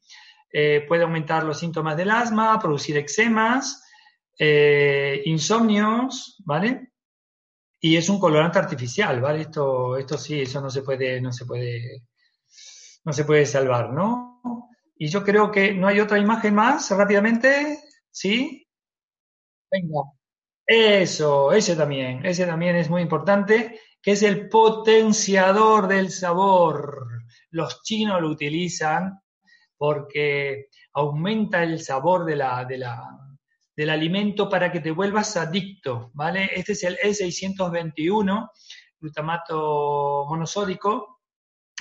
[0.88, 3.84] puede aumentar los síntomas del asma, producir eczemas,
[5.26, 6.92] insomnios, ¿vale?
[7.80, 9.42] Y es un colorante artificial, ¿vale?
[9.42, 12.02] Esto, esto sí, eso no se puede, no se puede,
[13.06, 14.42] no se puede salvar, ¿no?
[15.02, 17.80] Y yo creo que no hay otra imagen más, rápidamente,
[18.12, 18.68] ¿sí?
[19.72, 20.02] Venga.
[20.68, 27.24] Eso, ese también, ese también es muy importante, que es el potenciador del sabor.
[27.52, 29.22] Los chinos lo utilizan
[29.78, 33.08] porque aumenta el sabor de la, de la,
[33.74, 36.52] del alimento para que te vuelvas adicto, ¿vale?
[36.54, 38.52] Este es el E621,
[39.00, 41.22] glutamato monosódico.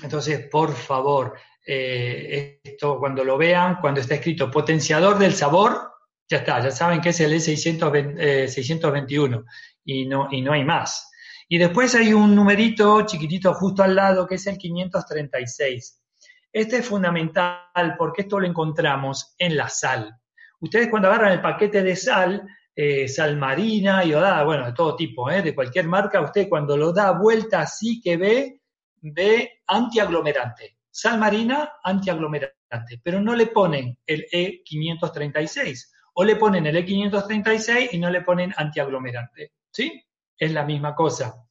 [0.01, 1.37] Entonces, por favor,
[1.71, 5.93] eh, esto cuando lo vean, cuando está escrito potenciador del sabor,
[6.27, 9.45] ya está, ya saben que es el E621
[9.85, 11.11] y no, y no hay más.
[11.47, 16.03] Y después hay un numerito chiquitito justo al lado que es el 536.
[16.51, 20.17] Este es fundamental porque esto lo encontramos en la sal.
[20.61, 25.31] Ustedes cuando agarran el paquete de sal, eh, sal marina, iodada, bueno, de todo tipo,
[25.31, 28.63] eh, de cualquier marca, usted cuando lo da vuelta así que ve,
[29.03, 36.75] ve antiaglomerante sal marina antiaglomerante, pero no le ponen el E536 o le ponen el
[36.75, 39.53] E536 y no le ponen antiaglomerante.
[39.71, 40.03] ¿Sí?
[40.37, 41.47] Es la misma cosa.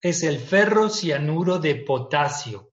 [0.00, 2.72] Es el ferrocianuro de potasio.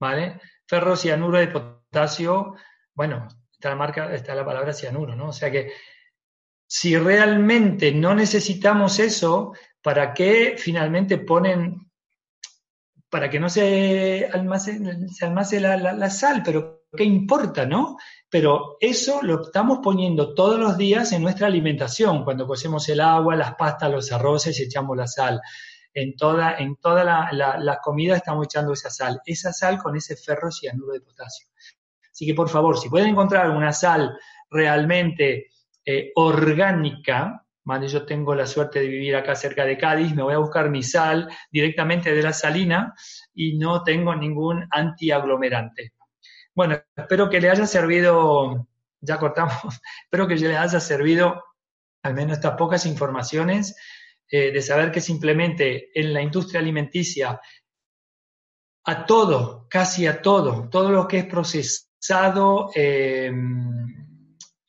[0.00, 0.40] ¿Vale?
[0.66, 2.56] Ferrocianuro de potasio,
[2.94, 5.28] bueno, está la marca, está la palabra cianuro, ¿no?
[5.28, 5.72] O sea que
[6.66, 11.91] si realmente no necesitamos eso, ¿para qué finalmente ponen
[13.12, 15.06] para que no se almacene,
[15.44, 17.98] se la, sal, pero ¿qué importa, no?
[18.30, 23.36] Pero eso lo estamos poniendo todos los días en nuestra alimentación, cuando cocemos el agua,
[23.36, 25.42] las pastas, los arroces y echamos la sal.
[25.92, 30.50] En toda, en toda la, comida estamos echando esa sal, esa sal con ese ferro
[30.50, 31.48] cianuro de potasio.
[32.10, 35.48] Así que por favor, si pueden encontrar una sal realmente
[35.84, 37.44] eh, orgánica,
[37.88, 40.82] yo tengo la suerte de vivir acá cerca de Cádiz, me voy a buscar mi
[40.82, 42.94] sal directamente de la salina
[43.34, 45.92] y no tengo ningún antiaglomerante.
[46.54, 48.68] Bueno, espero que le haya servido,
[49.00, 51.42] ya cortamos, espero que le haya servido
[52.02, 53.76] al menos estas pocas informaciones
[54.28, 57.40] eh, de saber que simplemente en la industria alimenticia
[58.84, 63.30] a todo, casi a todo, todo lo que es procesado, eh,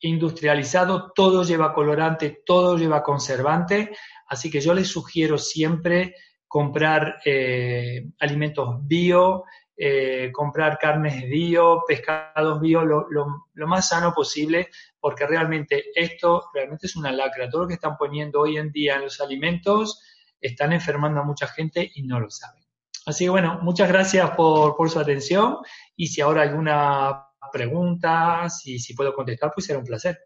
[0.04, 3.96] industrializado, todo lleva colorante, todo lleva conservante,
[4.28, 6.14] así que yo les sugiero siempre
[6.46, 9.44] comprar eh, alimentos bio,
[9.76, 14.68] eh, comprar carnes bio, pescados bio, lo, más sano posible,
[15.00, 17.48] porque realmente esto realmente es una lacra.
[17.48, 20.00] Todo lo que están poniendo hoy en día en los alimentos
[20.40, 22.62] están enfermando a mucha gente y no lo saben.
[23.06, 25.58] Así que bueno, muchas gracias por, por su atención
[25.96, 30.18] y si ahora alguna preguntas y si puedo contestar, pues será un placer.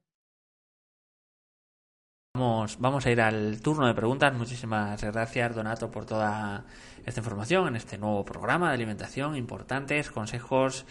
[2.35, 4.33] Vamos, vamos a ir al turno de preguntas.
[4.35, 6.65] Muchísimas gracias, Donato, por toda
[7.05, 9.35] esta información en este nuevo programa de alimentación.
[9.37, 10.87] Importantes consejos.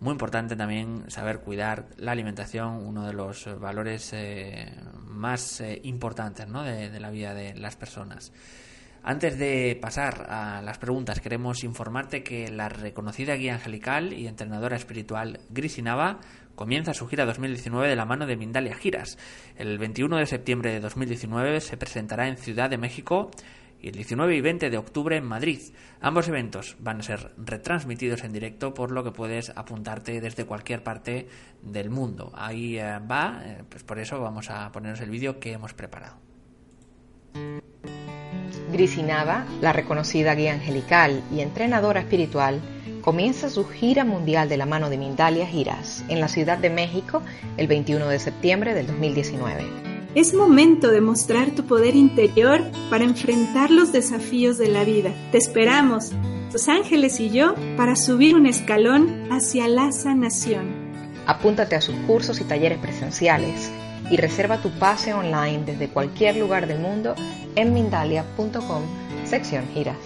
[0.00, 6.46] Muy importante también saber cuidar la alimentación, uno de los valores eh, más eh, importantes
[6.48, 6.62] ¿no?
[6.62, 8.32] de la vida de las personas.
[9.02, 14.76] Antes de pasar a las preguntas, queremos informarte que la reconocida guía angelical y entrenadora
[14.76, 16.18] espiritual Grisinava
[16.56, 19.16] comienza su gira 2019 de la mano de Mindalia Giras.
[19.56, 23.30] El 21 de septiembre de 2019 se presentará en Ciudad de México
[23.80, 25.60] y el 19 y 20 de octubre en Madrid.
[26.00, 30.82] Ambos eventos van a ser retransmitidos en directo, por lo que puedes apuntarte desde cualquier
[30.82, 31.28] parte
[31.62, 32.32] del mundo.
[32.34, 36.16] Ahí eh, va, eh, pues por eso vamos a ponernos el vídeo que hemos preparado.
[38.72, 42.60] Grisinava, la reconocida guía angelical y entrenadora espiritual,
[43.00, 47.22] comienza su gira mundial de la mano de Mindalia Giras en la Ciudad de México
[47.56, 49.64] el 21 de septiembre del 2019.
[50.14, 55.12] Es momento de mostrar tu poder interior para enfrentar los desafíos de la vida.
[55.30, 56.12] Te esperamos,
[56.50, 60.86] tus ángeles y yo, para subir un escalón hacia la sanación.
[61.26, 63.70] Apúntate a sus cursos y talleres presenciales
[64.10, 67.14] y reserva tu pase online desde cualquier lugar del mundo
[67.54, 68.82] en mindalia.com
[69.24, 69.96] sección giras.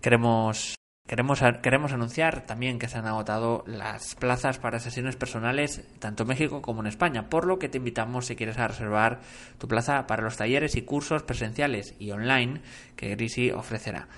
[0.00, 0.74] Queremos
[1.06, 6.30] Queremos, queremos anunciar también que se han agotado las plazas para sesiones personales tanto en
[6.30, 9.20] México como en España, por lo que te invitamos si quieres a reservar
[9.58, 12.62] tu plaza para los talleres y cursos presenciales y online
[12.96, 14.08] que Grisi ofrecerá.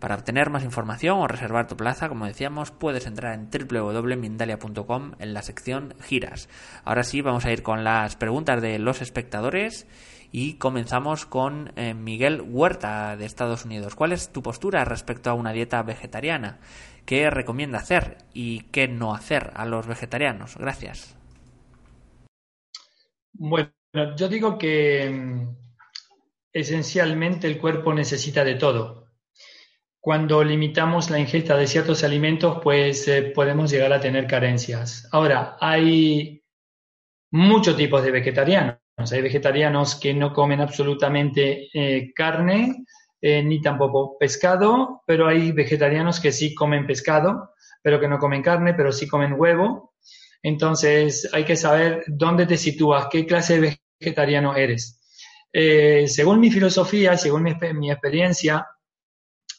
[0.00, 5.34] Para obtener más información o reservar tu plaza, como decíamos, puedes entrar en www.mindalia.com en
[5.34, 6.48] la sección giras.
[6.84, 9.86] Ahora sí, vamos a ir con las preguntas de los espectadores
[10.32, 13.94] y comenzamos con eh, Miguel Huerta de Estados Unidos.
[13.94, 16.58] ¿Cuál es tu postura respecto a una dieta vegetariana?
[17.04, 20.56] ¿Qué recomienda hacer y qué no hacer a los vegetarianos?
[20.56, 21.14] Gracias.
[23.34, 23.72] Bueno,
[24.16, 25.56] yo digo que mm,
[26.54, 29.08] esencialmente el cuerpo necesita de todo.
[30.00, 35.08] Cuando limitamos la ingesta de ciertos alimentos, pues eh, podemos llegar a tener carencias.
[35.12, 36.42] Ahora, hay
[37.30, 38.81] muchos tipos de vegetarianos.
[39.10, 42.84] Hay vegetarianos que no comen absolutamente eh, carne
[43.20, 48.42] eh, ni tampoco pescado, pero hay vegetarianos que sí comen pescado, pero que no comen
[48.42, 49.94] carne, pero sí comen huevo.
[50.42, 55.00] Entonces hay que saber dónde te sitúas, qué clase de vegetariano eres.
[55.52, 58.66] Eh, según mi filosofía, según mi, experiencia,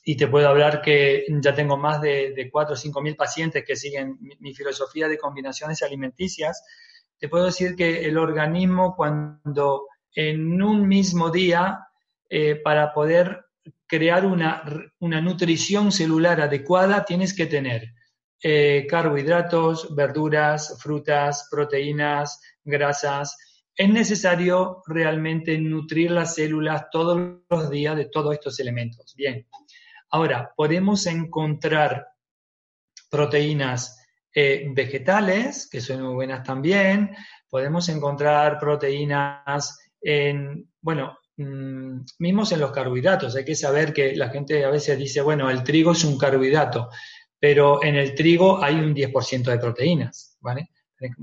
[0.04, 3.64] y te puedo hablar que ya tengo más de, de 4 o 5 mil pacientes
[3.66, 6.64] que siguen mi filosofía de combinaciones alimenticias,
[7.24, 11.88] te puedo decir que el organismo cuando en un mismo día,
[12.30, 13.46] eh, para poder
[13.88, 14.62] crear una,
[15.00, 17.94] nutrición celular adecuada, tienes que tener
[18.44, 23.38] eh, carbohidratos, verduras, frutas, proteínas, grasas.
[23.74, 29.14] Es necesario realmente nutrir las células todos los días de todos estos elementos.
[29.16, 29.48] Bien,
[30.10, 32.06] ahora podemos encontrar
[33.10, 34.03] proteínas
[34.34, 37.16] eh, vegetales, que son muy buenas también.
[37.50, 43.36] Podemos encontrar proteínas en, bueno, mm, mismos en los carbohidratos.
[43.36, 46.90] Hay que saber que la gente a veces dice, bueno, el trigo es un carbohidrato,
[47.40, 50.70] pero en el trigo hay un 10% de proteínas, ¿vale?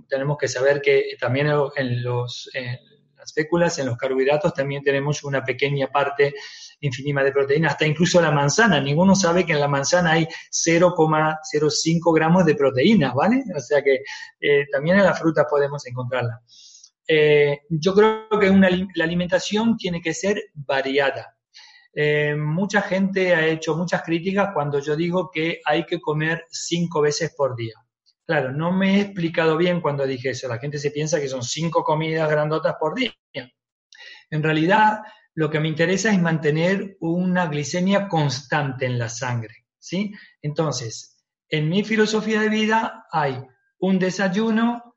[0.08, 2.78] Tenemos que saber que también en, los, en
[3.20, 6.34] las féculas, en los carbohidratos, también tenemos una pequeña parte
[6.80, 8.80] infinima de proteína, hasta incluso la manzana.
[8.80, 13.44] Ninguno sabe que en la manzana hay 0,05 gramos de proteína, ¿vale?
[13.54, 14.02] O sea que
[14.40, 16.40] eh, también en la fruta podemos encontrarla.
[17.06, 18.50] Eh, yo creo que
[18.94, 21.36] la alimentación tiene que ser variada.
[21.92, 27.00] Eh, mucha gente ha hecho muchas críticas cuando yo digo que hay que comer cinco
[27.00, 27.74] veces por día.
[28.30, 30.46] Claro, no me he explicado bien cuando dije eso.
[30.46, 33.12] La gente se piensa que son cinco comidas grandotas por día.
[34.30, 35.00] En realidad,
[35.34, 40.12] lo que me interesa es mantener una glicemia constante en la sangre, ¿sí?
[40.42, 43.42] Entonces, en mi filosofía de vida hay
[43.80, 44.94] un desayuno,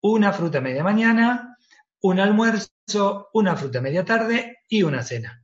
[0.00, 1.56] una fruta media mañana,
[2.00, 5.41] un almuerzo, una fruta media tarde y una cena.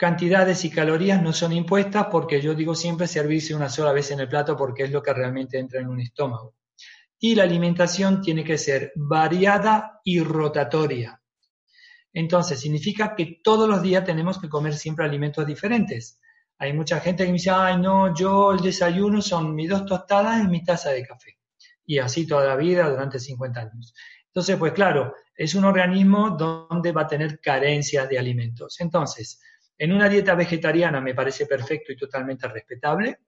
[0.00, 4.20] Cantidades y calorías no son impuestas porque yo digo siempre servirse una sola vez en
[4.20, 6.54] el plato porque es lo que realmente entra en un estómago.
[7.18, 11.20] Y la alimentación tiene que ser variada y rotatoria.
[12.14, 16.18] Entonces, significa que todos los días tenemos que comer siempre alimentos diferentes.
[16.56, 20.42] Hay mucha gente que me dice, ay, no, yo el desayuno son mis dos tostadas
[20.42, 21.36] y mi taza de café.
[21.84, 23.92] Y así toda la vida durante 50 años.
[24.28, 28.80] Entonces, pues claro, es un organismo donde va a tener carencia de alimentos.
[28.80, 29.42] Entonces,
[29.80, 33.20] en una dieta vegetariana me parece perfecto y totalmente respetable,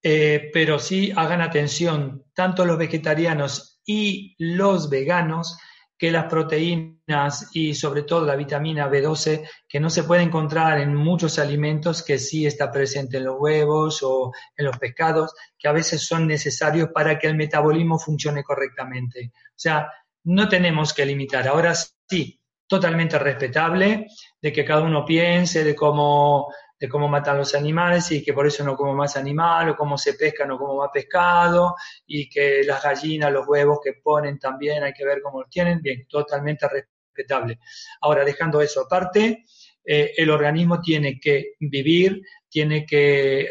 [0.00, 5.58] eh, pero sí hagan atención, tanto los vegetarianos y los veganos,
[5.98, 10.94] que las proteínas y sobre todo la vitamina B12, que no se puede encontrar en
[10.94, 15.72] muchos alimentos, que sí está presente en los huevos o en los pescados, que a
[15.72, 19.32] veces son necesarios para que el metabolismo funcione correctamente.
[19.34, 19.90] O sea,
[20.22, 21.48] no tenemos que limitar.
[21.48, 22.39] Ahora sí,
[22.70, 24.06] totalmente respetable
[24.40, 28.46] de que cada uno piense de cómo de cómo matan los animales y que por
[28.46, 31.74] eso no como más animal, o cómo se pesca, no como más pescado,
[32.06, 35.82] y que las gallinas, los huevos que ponen también hay que ver cómo los tienen,
[35.82, 37.58] bien, totalmente respetable.
[38.00, 39.44] Ahora, dejando eso aparte,
[39.84, 43.50] eh, el organismo tiene que vivir, tiene que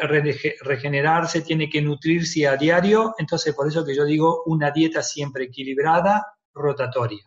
[0.61, 5.43] regenerarse, tiene que nutrirse a diario, entonces por eso que yo digo una dieta siempre
[5.43, 7.23] equilibrada, rotatoria,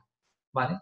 [0.53, 0.81] ¿vale?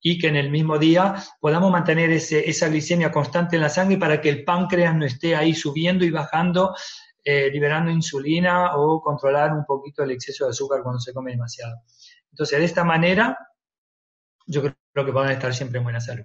[0.00, 4.20] Y que en el mismo día podamos mantener esa glicemia constante en la sangre para
[4.20, 6.74] que el páncreas no esté ahí subiendo y bajando,
[7.24, 11.82] eh, liberando insulina o controlar un poquito el exceso de azúcar cuando se come demasiado.
[12.30, 13.36] Entonces, de esta manera,
[14.46, 16.24] yo creo que van a estar siempre en buena salud.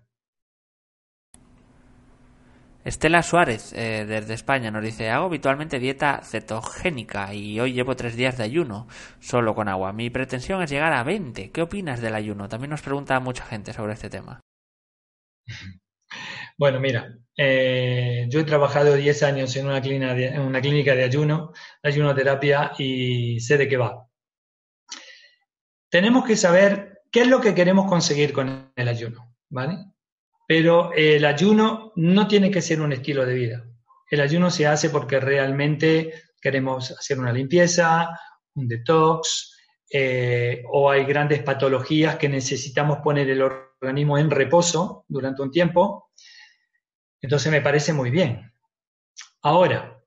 [2.83, 8.17] Estela Suárez, eh, desde España, nos dice, hago habitualmente dieta cetogénica y hoy llevo tres
[8.17, 8.87] días de ayuno,
[9.19, 9.93] solo con agua.
[9.93, 11.51] Mi pretensión es llegar a 20.
[11.51, 12.49] ¿Qué opinas del ayuno?
[12.49, 14.41] También nos pregunta mucha gente sobre este tema.
[16.55, 20.93] Bueno, mira, eh, yo he trabajado 10 años en una, clínica de, en una clínica
[20.93, 24.07] de ayuno, ayunoterapia, y sé de qué va.
[25.89, 29.92] Tenemos que saber qué es lo que queremos conseguir con el ayuno, ¿vale?
[30.47, 33.65] Pero el ayuno no tiene que ser un estilo de vida.
[34.09, 38.09] El ayuno se hace porque realmente queremos hacer una limpieza,
[38.55, 39.57] un detox,
[39.89, 46.11] eh, o hay grandes patologías que necesitamos poner el organismo en reposo durante un tiempo.
[47.21, 48.51] Entonces me parece muy bien.
[49.43, 50.03] Ahora,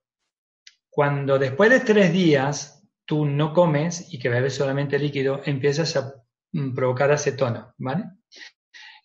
[0.91, 6.14] cuando después de tres días tú no comes y que bebes solamente líquido, empiezas a
[6.53, 8.05] mm, provocar acetona, ¿vale?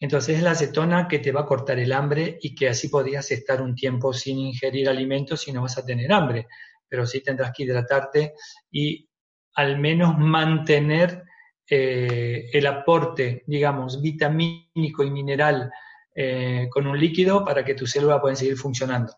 [0.01, 3.29] Entonces es la acetona que te va a cortar el hambre y que así podrías
[3.29, 6.47] estar un tiempo sin ingerir alimentos y no vas a tener hambre,
[6.89, 8.33] pero sí tendrás que hidratarte
[8.71, 9.07] y
[9.53, 11.23] al menos mantener
[11.69, 15.71] eh, el aporte, digamos, vitamínico y mineral
[16.15, 19.13] eh, con un líquido para que tu célula pueda seguir funcionando.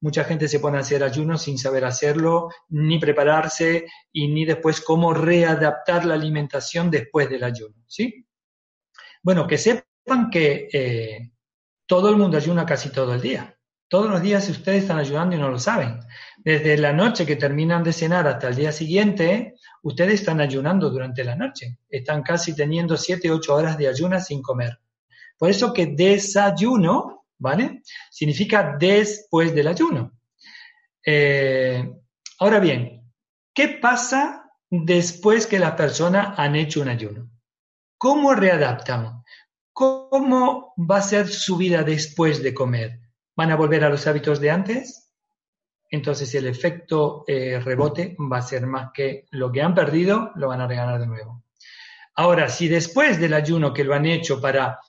[0.00, 4.80] Mucha gente se pone a hacer ayunos sin saber hacerlo, ni prepararse y ni después
[4.80, 8.26] cómo readaptar la alimentación después del ayuno, ¿sí?
[9.22, 9.58] Bueno, que
[10.04, 11.32] sepan que eh,
[11.86, 13.56] todo el mundo ayuna casi todo el día.
[13.88, 16.00] Todos los días ustedes están ayudando y no lo saben.
[16.38, 21.22] Desde la noche que terminan de cenar hasta el día siguiente, ustedes están ayunando durante
[21.24, 21.76] la noche.
[21.90, 24.78] Están casi teniendo 7, 8 horas de ayuna sin comer.
[25.36, 27.82] Por eso que desayuno, ¿vale?
[28.10, 30.12] Significa después del ayuno.
[31.04, 31.92] Eh,
[32.38, 33.12] ahora bien,
[33.52, 37.28] ¿qué pasa después que las personas han hecho un ayuno?
[37.98, 39.21] ¿Cómo readaptan?
[39.72, 43.00] ¿Cómo va a ser su vida después de comer?
[43.36, 45.02] ¿Van a volver a los hábitos de antes?
[45.92, 50.48] entonces el efecto eh, rebote va a ser más que lo que han perdido, lo
[50.48, 51.44] van a regalar de nuevo.
[52.14, 54.80] Ahora, si después del ayuno que lo han hecho para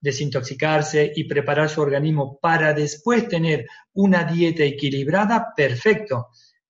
[0.00, 6.28] desintoxicarse y preparar su organismo para después tener una dieta equilibrada, perfecto.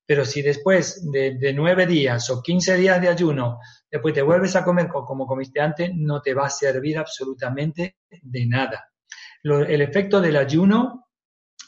[0.09, 3.59] Pero si después de, nueve días o quince días de ayuno,
[3.91, 8.47] después te vuelves a comer como comiste antes, no te va a servir absolutamente de
[8.47, 8.91] nada.
[9.43, 11.09] el efecto del ayuno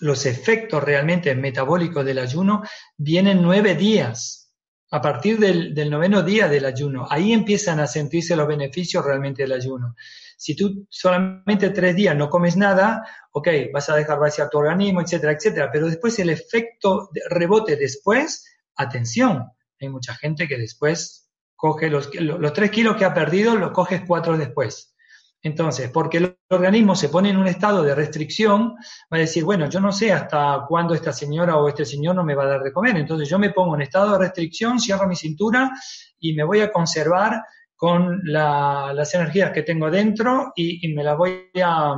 [0.01, 2.63] los efectos realmente metabólicos del ayuno
[2.97, 4.55] vienen nueve días.
[4.91, 9.53] A partir del, noveno día del ayuno, ahí empiezan a sentirse los beneficios realmente del
[9.53, 9.95] ayuno.
[10.41, 15.03] Si tú solamente tres días no comes nada, ok, vas a dejar vaciar tu organismo,
[15.03, 15.71] etcétera, etcétera.
[15.71, 22.53] Pero después el efecto rebote después, atención, hay mucha gente que después coge los, los
[22.55, 24.95] tres kilos que ha perdido, los coges cuatro después.
[25.43, 28.77] Entonces, porque el organismo se pone en un estado de restricción,
[29.13, 32.25] va a decir, bueno, yo no sé hasta cuándo esta señora o este señor no
[32.25, 35.07] me va a dar de comer, entonces yo me pongo en estado de restricción, cierro
[35.07, 35.71] mi cintura
[36.19, 37.43] y me voy a conservar
[37.81, 41.97] con las energías que tengo dentro y, me las voy a,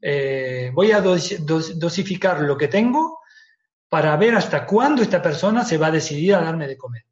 [0.00, 3.18] eh, voy a dosificar lo que tengo
[3.88, 7.02] para ver hasta cuándo esta persona se va a decidir a darme de comer.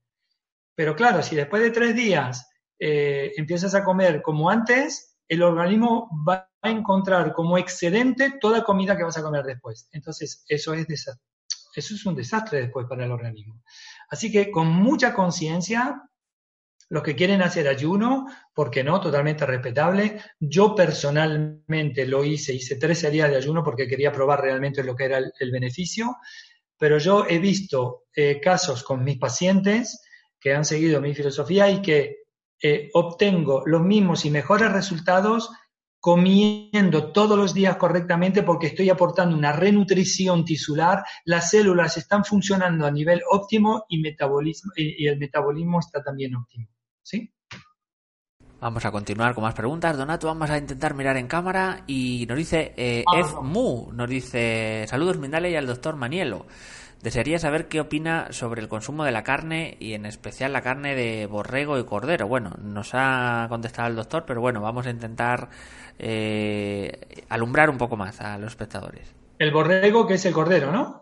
[0.76, 6.08] Pero claro, si después de tres días eh, empiezas a comer como antes, el organismo
[6.28, 9.88] va a encontrar como excedente toda comida que vas a comer después.
[9.90, 13.60] Entonces, eso es, eso es un desastre después para el organismo.
[14.08, 16.00] Así que con mucha conciencia,
[16.92, 19.00] los que quieren hacer ayuno, porque no?
[19.00, 20.20] Totalmente respetable.
[20.38, 25.06] Yo personalmente lo hice, hice 13 días de ayuno porque quería probar realmente lo que
[25.06, 26.16] era el, beneficio,
[26.76, 30.02] pero yo he visto eh, casos con mis pacientes
[30.38, 32.24] que han seguido mi filosofía y que
[32.62, 35.48] eh, obtengo los mismos y mejores resultados
[35.98, 42.84] comiendo todos los días correctamente porque estoy aportando una renutrición tisular, las células están funcionando
[42.84, 46.68] a nivel óptimo y, metabolismo, y, el metabolismo está también óptimo.
[47.02, 47.32] ¿Sí?
[48.60, 49.96] Vamos a continuar con más preguntas.
[49.96, 53.04] Donato, vamos a intentar mirar en cámara y nos dice eh,
[53.42, 56.46] Mu, nos dice saludos Mindale y al doctor Manielo.
[57.02, 60.94] Desearía saber qué opina sobre el consumo de la carne y en especial la carne
[60.94, 62.28] de borrego y cordero.
[62.28, 65.48] Bueno, nos ha contestado el doctor, pero bueno, vamos a intentar
[65.98, 69.12] eh, alumbrar un poco más a los espectadores.
[69.40, 71.01] El borrego, que es el cordero, ¿no?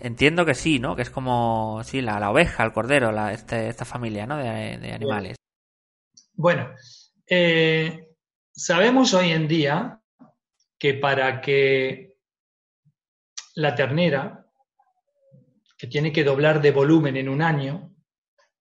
[0.00, 0.96] Entiendo que sí, ¿no?
[0.96, 4.36] Que es como, sí, la, oveja, el cordero, la, este, esta familia, ¿no?
[4.36, 5.36] De, animales.
[6.34, 6.70] Bueno,
[7.26, 8.08] eh,
[8.52, 10.00] sabemos hoy en día
[10.78, 12.16] que para que
[13.54, 14.44] la ternera
[15.76, 17.94] que tiene que doblar de volumen en un año,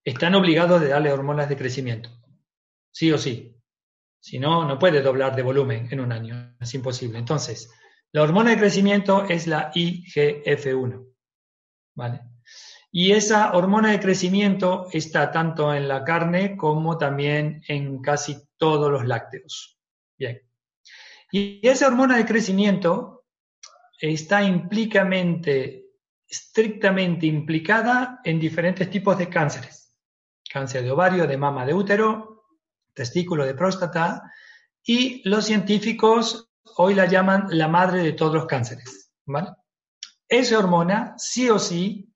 [0.03, 2.09] están obligados de darle hormonas de crecimiento.
[2.91, 3.55] Sí o sí.
[4.19, 6.55] Si no, no puede doblar de volumen en un año.
[6.59, 7.19] Es imposible.
[7.19, 7.71] Entonces,
[8.11, 11.12] la hormona de crecimiento es la IGF-1.
[11.95, 12.21] ¿Vale?
[12.91, 18.91] Y esa hormona de crecimiento está tanto en la carne como también en casi todos
[18.91, 19.79] los lácteos.
[20.17, 20.41] Bien.
[21.31, 23.25] Y esa hormona de crecimiento
[23.99, 25.87] está implícamente,
[26.27, 29.95] estrictamente implicada en diferentes tipos de cánceres.
[30.47, 32.43] Cáncer de ovario, de mama, de útero,
[32.93, 34.31] testículo, de próstata,
[34.83, 39.11] y los científicos hoy la llaman la madre de todos los cánceres.
[39.25, 39.49] ¿vale?
[40.33, 42.11] Esa hormona, sí o sí,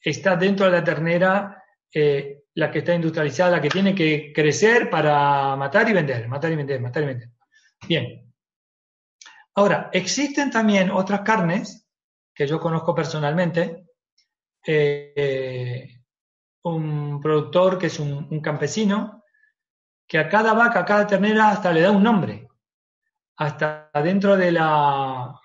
[0.00, 4.88] está dentro de la ternera, eh, la que está industrializada, la que tiene que crecer
[4.88, 7.28] para matar y vender, matar y vender, matar y vender.
[7.86, 8.34] Bien.
[9.54, 11.86] Ahora, existen también otras carnes
[12.34, 13.84] que yo conozco personalmente.
[14.66, 16.00] Eh,
[16.62, 19.24] un productor que es un, campesino,
[20.08, 22.48] que a cada vaca, a cada ternera hasta le da un nombre.
[23.36, 25.41] Hasta dentro de la,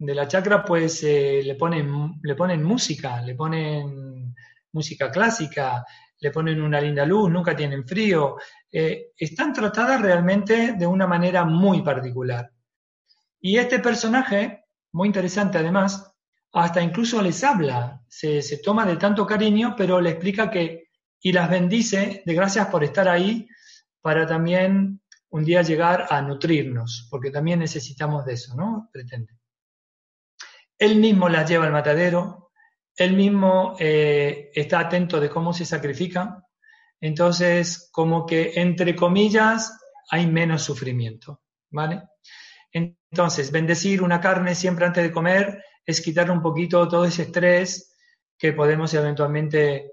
[0.00, 4.34] de la chacra, pues eh, le, ponen, le ponen música, le ponen
[4.72, 5.84] música clásica,
[6.18, 8.36] le ponen una linda luz, nunca tienen frío.
[8.72, 12.50] Eh, están tratadas realmente de una manera muy particular.
[13.40, 16.10] Y este personaje, muy interesante además,
[16.52, 20.88] hasta incluso les habla, se, se toma de tanto cariño, pero le explica que,
[21.20, 23.46] y las bendice de gracias por estar ahí,
[24.00, 28.88] para también un día llegar a nutrirnos, porque también necesitamos de eso, ¿no?
[28.90, 29.39] Pretende.
[30.80, 32.50] Él mismo las lleva al matadero,
[32.96, 36.42] él mismo eh, está atento de cómo se sacrifica,
[36.98, 39.78] entonces como que entre comillas
[40.10, 42.02] hay menos sufrimiento, ¿vale?
[42.72, 47.94] Entonces, bendecir una carne siempre antes de comer es quitar un poquito todo ese estrés
[48.38, 49.92] que podemos eventualmente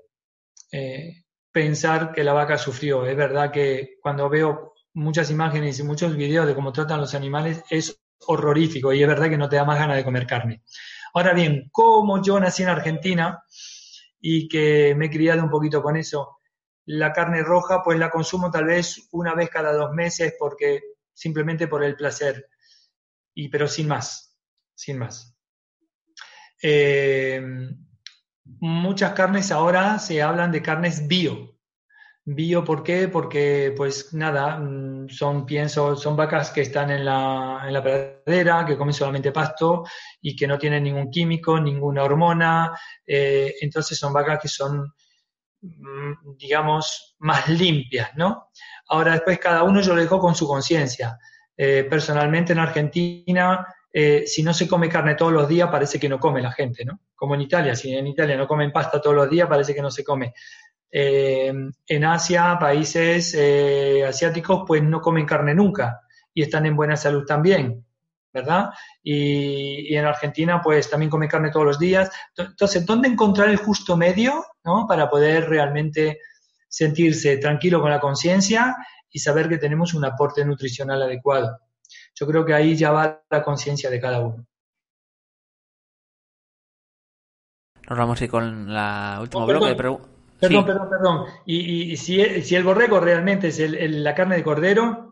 [0.72, 3.06] eh, pensar que la vaca sufrió.
[3.06, 7.62] Es verdad que cuando veo muchas imágenes y muchos videos de cómo tratan los animales
[7.70, 10.64] es horrorífico y es verdad que no te da más ganas de comer carne.
[11.14, 13.44] Ahora bien, como yo nací en Argentina
[14.20, 16.38] y que me he criado un poquito con eso,
[16.86, 20.82] la carne roja pues la consumo tal vez una vez cada dos meses porque
[21.14, 22.48] simplemente por el placer,
[23.34, 24.38] y, pero sin más,
[24.76, 25.36] sin más.
[26.62, 27.42] Eh,
[28.60, 31.57] muchas carnes ahora se hablan de carnes bio,
[32.30, 33.08] Bio, ¿por qué?
[33.08, 38.66] Porque, pues nada, mm, son, pienso, son vacas que están en la, en la pradera,
[38.66, 39.86] que comen solamente pasto
[40.22, 42.78] y que no tienen ningún químico, ninguna hormona.
[43.06, 44.94] Eh, entonces son vacas que son,
[45.62, 48.50] mm, digamos, más limpias, ¿no?
[48.90, 51.18] Ahora después cada uno yo lo dejo con su conciencia.
[51.56, 56.10] Eh, personalmente en Argentina, eh, si no se come carne todos los días, parece que
[56.10, 57.00] no come la gente, ¿no?
[57.16, 59.90] Como en Italia, si en Italia no comen pasta todos los días, parece que no
[59.90, 60.34] se come.
[60.92, 61.54] Eh,
[61.88, 66.02] en Asia, países eh, asiáticos, pues no comen carne nunca
[66.34, 67.86] y están en buena salud también,
[68.32, 68.70] ¿verdad?
[69.04, 72.12] Y, en Argentina, pues también comen carne todos los días.
[72.36, 74.86] Entonces, ¿dónde encontrar el justo medio ¿no?
[74.88, 76.20] para poder realmente
[76.70, 78.76] sentirse tranquilo con la conciencia
[79.10, 81.60] y saber que tenemos un aporte nutricional adecuado?
[82.14, 84.46] Yo creo que ahí ya va la conciencia de cada uno.
[87.90, 90.17] Nos vamos a ir con la última bloque de preguntas.
[90.40, 91.26] Perdón, perdón, perdón.
[91.46, 95.08] Y, si, el borrego realmente es la carne de cordero,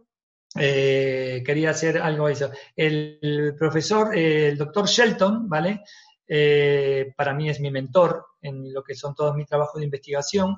[0.58, 2.52] eh, quería hacer algo eso.
[2.76, 5.82] El, profesor, eh, el doctor Shelton, ¿vale?
[6.28, 10.58] Eh, para mí es mi mentor en lo que son todos mis trabajos de investigación.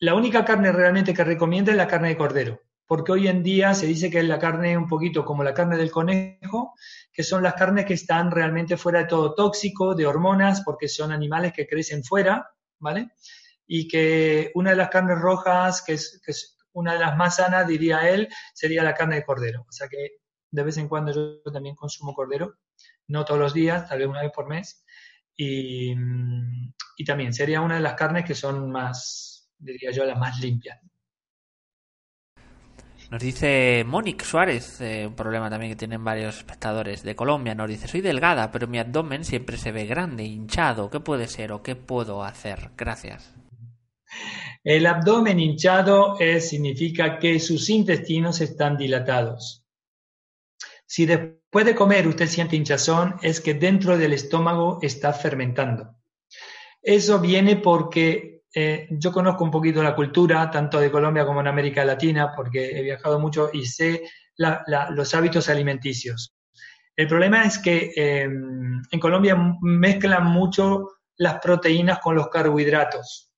[0.00, 3.74] la única carne realmente que recomienda es la carne de cordero, porque hoy en día
[3.74, 6.74] se dice que es la carne un poquito como la carne del conejo,
[7.12, 11.12] que son las carnes que están realmente fuera de todo tóxico, de hormonas, porque son
[11.12, 12.48] animales que crecen fuera,
[12.80, 13.10] ¿vale?
[13.66, 18.08] Y que una de las carnes rojas, que es, una de las más sanas, diría
[18.08, 19.64] él, sería la carne de cordero.
[19.68, 20.18] O sea que
[20.50, 22.56] de vez en cuando yo también consumo cordero,
[23.06, 24.84] no todos los días, tal vez una vez por mes.
[25.36, 25.94] Y,
[27.06, 30.78] también sería una de las carnes que son más, diría yo, las más limpias.
[33.10, 37.56] Nos dice Mónica Suárez, eh, un problema también que tienen varios espectadores de Colombia.
[37.56, 40.90] Nos dice, soy delgada, pero mi abdomen siempre se ve grande, hinchado.
[40.90, 42.70] ¿Qué puede ser o qué puedo hacer?
[42.76, 43.34] Gracias.
[44.62, 49.64] El abdomen hinchado significa que sus intestinos están dilatados.
[50.86, 55.96] Si después de comer usted siente hinchazón, es que dentro del estómago está fermentando.
[56.80, 61.46] Eso viene porque eh, yo conozco un poquito la cultura, tanto de Colombia como en
[61.46, 64.02] América Latina, porque he viajado mucho y sé
[64.36, 66.34] los hábitos alimenticios.
[66.96, 73.30] El problema es que em, en Colombia mezclan mucho las proteínas con los carbohidratos.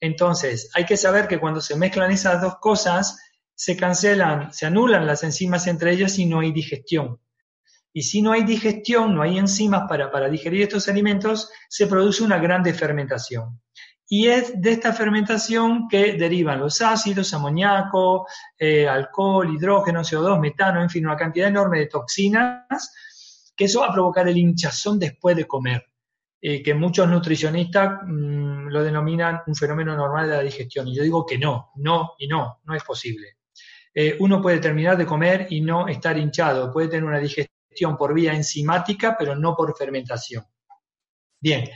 [0.00, 3.18] Entonces, hay que saber que cuando se mezclan esas dos cosas,
[3.54, 7.20] se cancelan, se anulan las enzimas entre ellas y no hay digestión.
[7.92, 12.22] Y si no hay digestión, no hay enzimas para, para digerir estos alimentos, se produce
[12.22, 13.60] una gran fermentación
[14.12, 18.26] y es de esta fermentación que derivan los ácidos, amoníaco,
[18.58, 22.92] eh, alcohol, hidrógeno, CO2, metano, en fin, una cantidad enorme de toxinas
[23.56, 25.86] que eso va a provocar el hinchazón después de comer,
[26.40, 30.88] eh, que muchos nutricionistas mm, lo denominan un fenómeno normal de la digestión.
[30.88, 33.36] Y yo digo que no, no y no, no es posible.
[33.94, 38.12] Eh, uno puede terminar de comer y no estar hinchado, puede tener una digestión por
[38.12, 40.42] vía enzimática, pero no por fermentación.
[41.38, 41.70] Bien,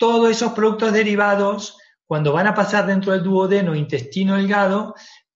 [0.00, 1.76] todos esos productos derivados,
[2.06, 4.94] cuando van a pasar dentro del duodeno intestino delgado,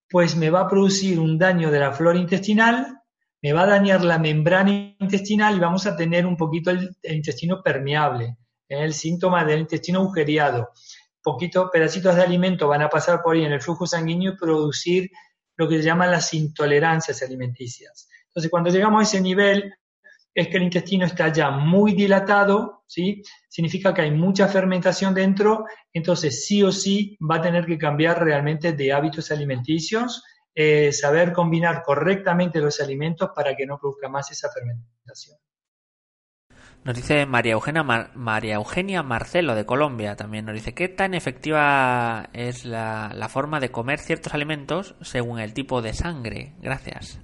[0.09, 2.99] pues me va a producir un daño de la flora intestinal,
[3.43, 7.63] me va a dañar la membrana intestinal y vamos a tener un poquito el, intestino
[7.63, 10.71] permeable, el síntoma del intestino agujereado.
[11.23, 15.11] Poquitos pedacitos de alimento van a pasar por ahí en el flujo sanguíneo y producir
[15.57, 18.09] lo que se llaman las intolerancias alimenticias.
[18.29, 19.75] Entonces, cuando llegamos a ese nivel,
[20.35, 23.23] es que el intestino está ya muy dilatado, ¿sí?
[23.49, 28.23] Significa que hay mucha fermentación dentro, entonces sí o sí va a tener que cambiar
[28.23, 30.25] realmente de hábitos alimenticios,
[30.55, 35.39] eh, saber combinar correctamente los alimentos para que no produzca más esa fermentación.
[36.83, 42.29] Nos dice María Eugenia, María Eugenia Marcelo de Colombia también nos dice qué tan efectiva
[42.35, 46.53] es la, la forma de comer ciertos alimentos según el tipo de sangre.
[46.61, 47.21] Gracias.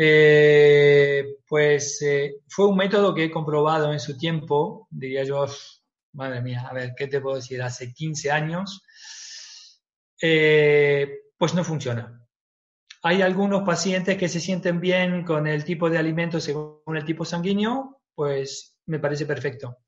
[0.00, 5.44] Eh, pues eh, fue un método que he comprobado en su tiempo, diría yo,
[6.12, 7.60] madre mía, a ver, ¿qué te puedo decir?
[7.60, 8.84] Hace 15 años,
[10.22, 12.24] eh, pues no funciona.
[13.02, 17.24] Hay algunos pacientes que se sienten bien con el tipo de alimento según el tipo
[17.24, 19.78] sanguíneo, pues me parece perfecto.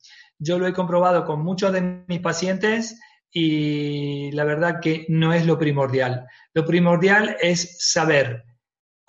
[0.41, 2.99] Yo lo he comprobado con muchos de mis pacientes
[3.31, 6.27] y la verdad que no es lo primordial.
[6.53, 8.50] Lo primordial es saber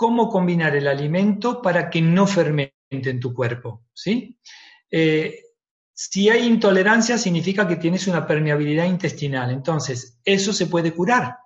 [0.01, 4.35] cómo combinar el alimento para que no fermente en tu cuerpo, ¿sí?
[4.89, 5.43] Eh,
[5.93, 11.37] si hay intolerancia significa que tienes una permeabilidad intestinal, entonces eso se puede curar,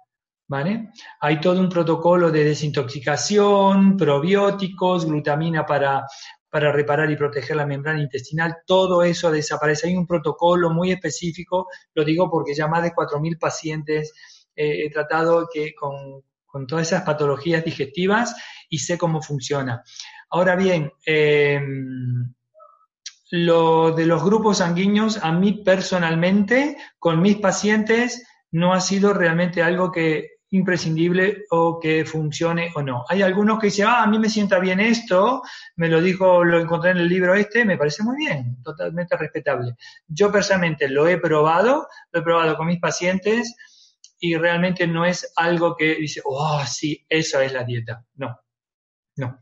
[0.48, 0.92] ¿vale?
[1.20, 6.08] Hay todo un protocolo de desintoxicación, probióticos, glutamina para,
[6.50, 9.90] para reparar y proteger la membrana intestinal, todo eso desaparece.
[9.90, 14.14] Hay un protocolo muy específico, lo digo porque ya más de 4.000 pacientes
[14.56, 16.24] eh, he tratado que con,
[16.56, 18.34] con todas esas patologías digestivas
[18.70, 19.84] y sé cómo funciona.
[20.30, 22.34] Ahora bien, em,
[23.32, 29.62] lo de los grupos sanguíneos, a mí personalmente, con mis pacientes, no ha sido realmente
[29.62, 33.04] algo que imprescindible o que funcione o no.
[33.10, 35.42] Hay algunos que dicen, ah, a mí me sienta bien esto,
[35.76, 39.76] me lo dijo, lo encontré en el libro este, me parece muy bien, totalmente respetable.
[40.08, 43.58] Yo personalmente lo he probado, lo he probado con mis pacientes
[44.20, 48.06] y realmente no es algo que dice, oh, sí, eso es la dieta.
[48.16, 48.40] No,
[49.18, 49.40] no.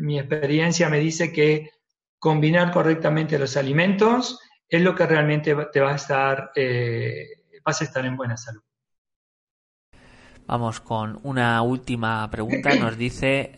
[0.00, 1.70] mi experiencia me dice que
[2.18, 4.38] combinar correctamente los alimentos
[4.68, 7.26] es lo que realmente te va a estar, eh,
[7.64, 8.62] vas a estar en buena salud.
[10.46, 12.74] Vamos con una última pregunta.
[12.74, 13.56] Nos dice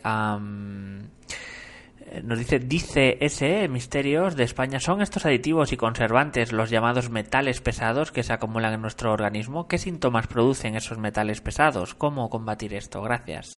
[2.23, 7.61] nos dice, dice ese Misterios de España, ¿son estos aditivos y conservantes los llamados metales
[7.61, 9.67] pesados que se acumulan en nuestro organismo?
[9.67, 11.95] ¿Qué síntomas producen esos metales pesados?
[11.95, 13.01] ¿Cómo combatir esto?
[13.01, 13.53] Gracias.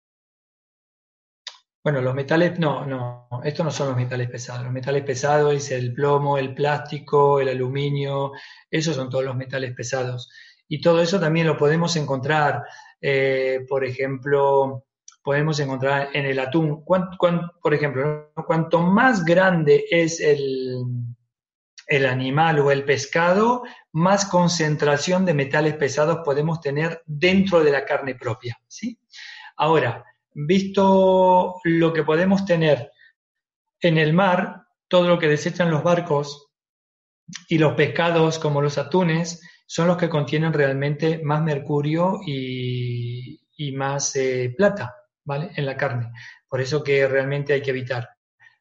[1.86, 4.64] Bueno, los metales, no, no, estos no son los metales pesados.
[4.64, 8.32] Los metales pesados es el plomo, el plástico, el aluminio,
[8.68, 10.28] esos son todos los metales pesados.
[10.68, 12.64] Y todo eso también lo podemos encontrar,
[13.00, 14.84] eh, por ejemplo,
[15.26, 16.84] podemos encontrar en el atún.
[16.84, 20.84] por ejemplo, cuanto más grande es el,
[21.88, 27.84] el animal o el pescado, más concentración de metales pesados podemos tener dentro de la
[27.84, 28.56] carne propia.
[28.68, 29.00] ¿sí?
[29.56, 32.92] Ahora, visto lo que podemos tener
[33.80, 36.52] en el mar, todo lo que desechan los barcos
[37.48, 43.40] y los pescados como los atunes son los que contienen realmente más mercurio y,
[43.74, 44.94] más eh, plata.
[45.28, 46.12] En la carne.
[46.48, 48.08] Por eso que realmente hay que evitar.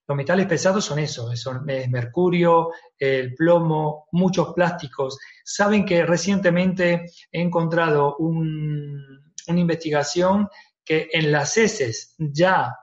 [0.08, 5.18] Los metales pesados son eso, son es mercurio, el plomo, muchos plásticos.
[5.44, 10.48] Saben que recientemente he encontrado una investigación
[10.84, 12.76] que en las heces ya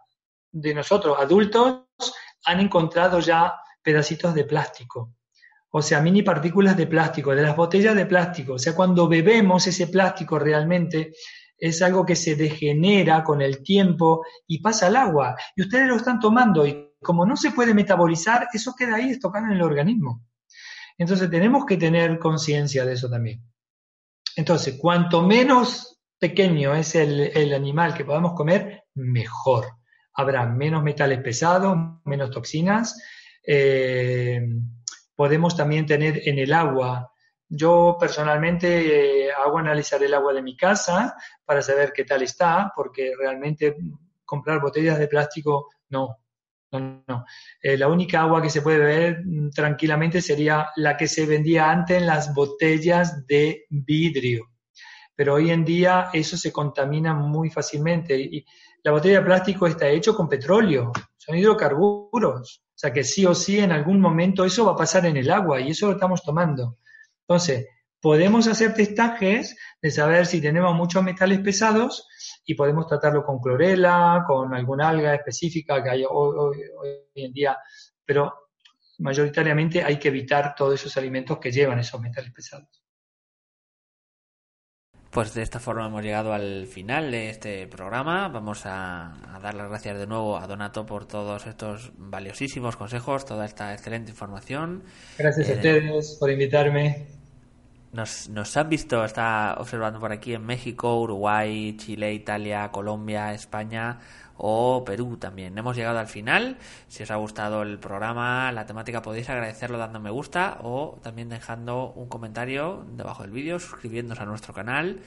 [0.51, 1.85] de nosotros adultos
[2.45, 5.15] han encontrado ya pedacitos de plástico.
[5.71, 8.55] O sea, mini partículas de plástico, de las botellas de plástico.
[8.55, 11.15] O sea, cuando bebemos ese plástico realmente
[11.63, 15.37] es algo que se degenera con el tiempo y pasa al agua.
[15.55, 19.47] Y ustedes lo están tomando y como no se puede metabolizar, eso queda ahí estocado
[19.47, 20.27] en el organismo.
[20.99, 23.45] Entonces tenemos que tener conciencia de eso también.
[24.35, 29.67] Entonces, cuanto menos pequeño es el, animal que podamos comer, mejor.
[30.15, 33.01] Habrá menos metales pesados, menos toxinas.
[33.47, 34.41] Eh,
[35.15, 37.13] podemos también tener en el agua
[37.55, 41.15] yo personalmente eh, hago analizar el agua de mi casa
[41.45, 43.77] para saber qué tal está, porque realmente
[44.25, 46.17] comprar botellas de plástico no,
[46.73, 47.25] no, no.
[47.63, 49.23] Eh, la única agua que se puede beber
[49.55, 54.49] tranquilamente sería la que se vendía antes en las botellas de vidrio.
[55.15, 58.19] Pero hoy en día eso se contamina muy fácilmente.
[58.19, 58.45] Y
[58.83, 62.63] la botella de plástico está hecho con petróleo, son hidrocarburos.
[62.65, 65.31] O sea que sí o sí en algún momento eso va a pasar en el
[65.31, 66.79] agua y eso lo estamos tomando.
[67.29, 67.69] Entonces,
[68.03, 72.09] podemos hacer testajes de saber si tenemos muchos metales pesados
[72.45, 76.59] y podemos tratarlo con clorela, con alguna alga específica que hay hoy,
[77.15, 77.57] en día,
[78.05, 78.49] pero
[78.99, 82.83] mayoritariamente hay que evitar todos esos alimentos que llevan esos metales pesados.
[85.11, 88.29] Pues de esta forma hemos llegado al final de este programa.
[88.29, 93.45] Vamos a, dar las gracias de nuevo a Donato por todos estos valiosísimos consejos, toda
[93.45, 94.83] esta excelente información.
[95.19, 97.22] Gracias a eh, ustedes por invitarme.
[97.93, 103.99] Nos, nos han visto, está observando por aquí en México, Uruguay, Chile, Italia, Colombia, España
[104.39, 105.57] o Perú también.
[105.59, 106.57] Hemos llegado al final.
[106.89, 111.29] Si os ha gustado el programa, la temática, podéis agradecerlo dando me gusta o también
[111.29, 115.01] dejando un comentario debajo del vídeo, suscribiéndose a nuestro canal.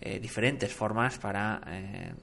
[0.00, 2.14] Eh, diferentes formas para, eh,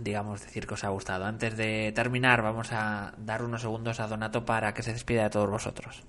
[0.00, 1.26] digamos, decir que os ha gustado.
[1.26, 5.30] Antes de terminar, vamos a dar unos segundos a Donato para que se despida de
[5.30, 6.04] todos vosotros.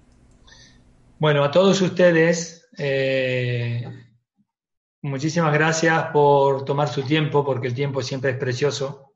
[1.19, 3.83] Bueno, a todos ustedes, eh,
[5.01, 9.11] muchísimas gracias por tomar su tiempo, porque el tiempo siempre es precioso.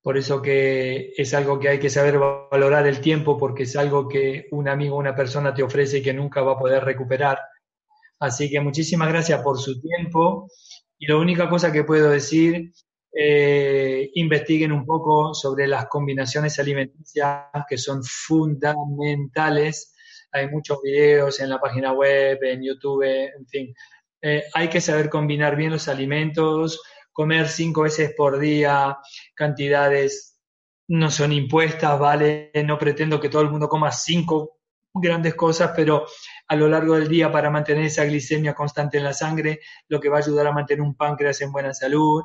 [0.00, 4.08] Por eso que es algo que hay que saber valorar el tiempo, porque es algo
[4.08, 7.38] que un amigo una persona te ofrece y que nunca va a poder recuperar.
[8.20, 10.48] Así que muchísimas gracias por su tiempo.
[10.98, 12.72] Y la única cosa que puedo decir,
[13.12, 19.94] eh, investiguen un poco sobre las combinaciones alimenticias que son fundamentales
[20.32, 23.74] hay muchos videos en la página web, en YouTube, en fin.
[24.20, 26.80] Eh, hay que saber combinar bien los alimentos,
[27.12, 28.98] comer cinco veces por día,
[29.34, 30.40] cantidades
[30.88, 32.50] no son impuestas, ¿vale?
[32.64, 34.58] No pretendo que todo el mundo coma cinco
[34.94, 36.06] grandes cosas, pero
[36.48, 40.08] a lo largo del día para mantener esa glicemia constante en la sangre, lo que
[40.08, 42.22] va a ayudar a mantener un páncreas en buena salud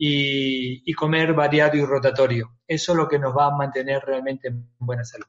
[0.00, 2.58] y comer variado y rotatorio.
[2.66, 5.26] Eso es lo que nos va a mantener realmente en buena salud.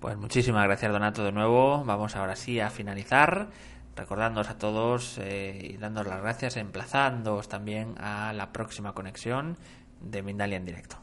[0.00, 1.84] Pues muchísimas gracias Donato de nuevo.
[1.84, 3.48] Vamos ahora sí a finalizar
[3.94, 9.58] recordándoos a todos eh, y dándoos las gracias, emplazándoos también a la próxima conexión
[10.00, 10.96] de Mindalia en directo.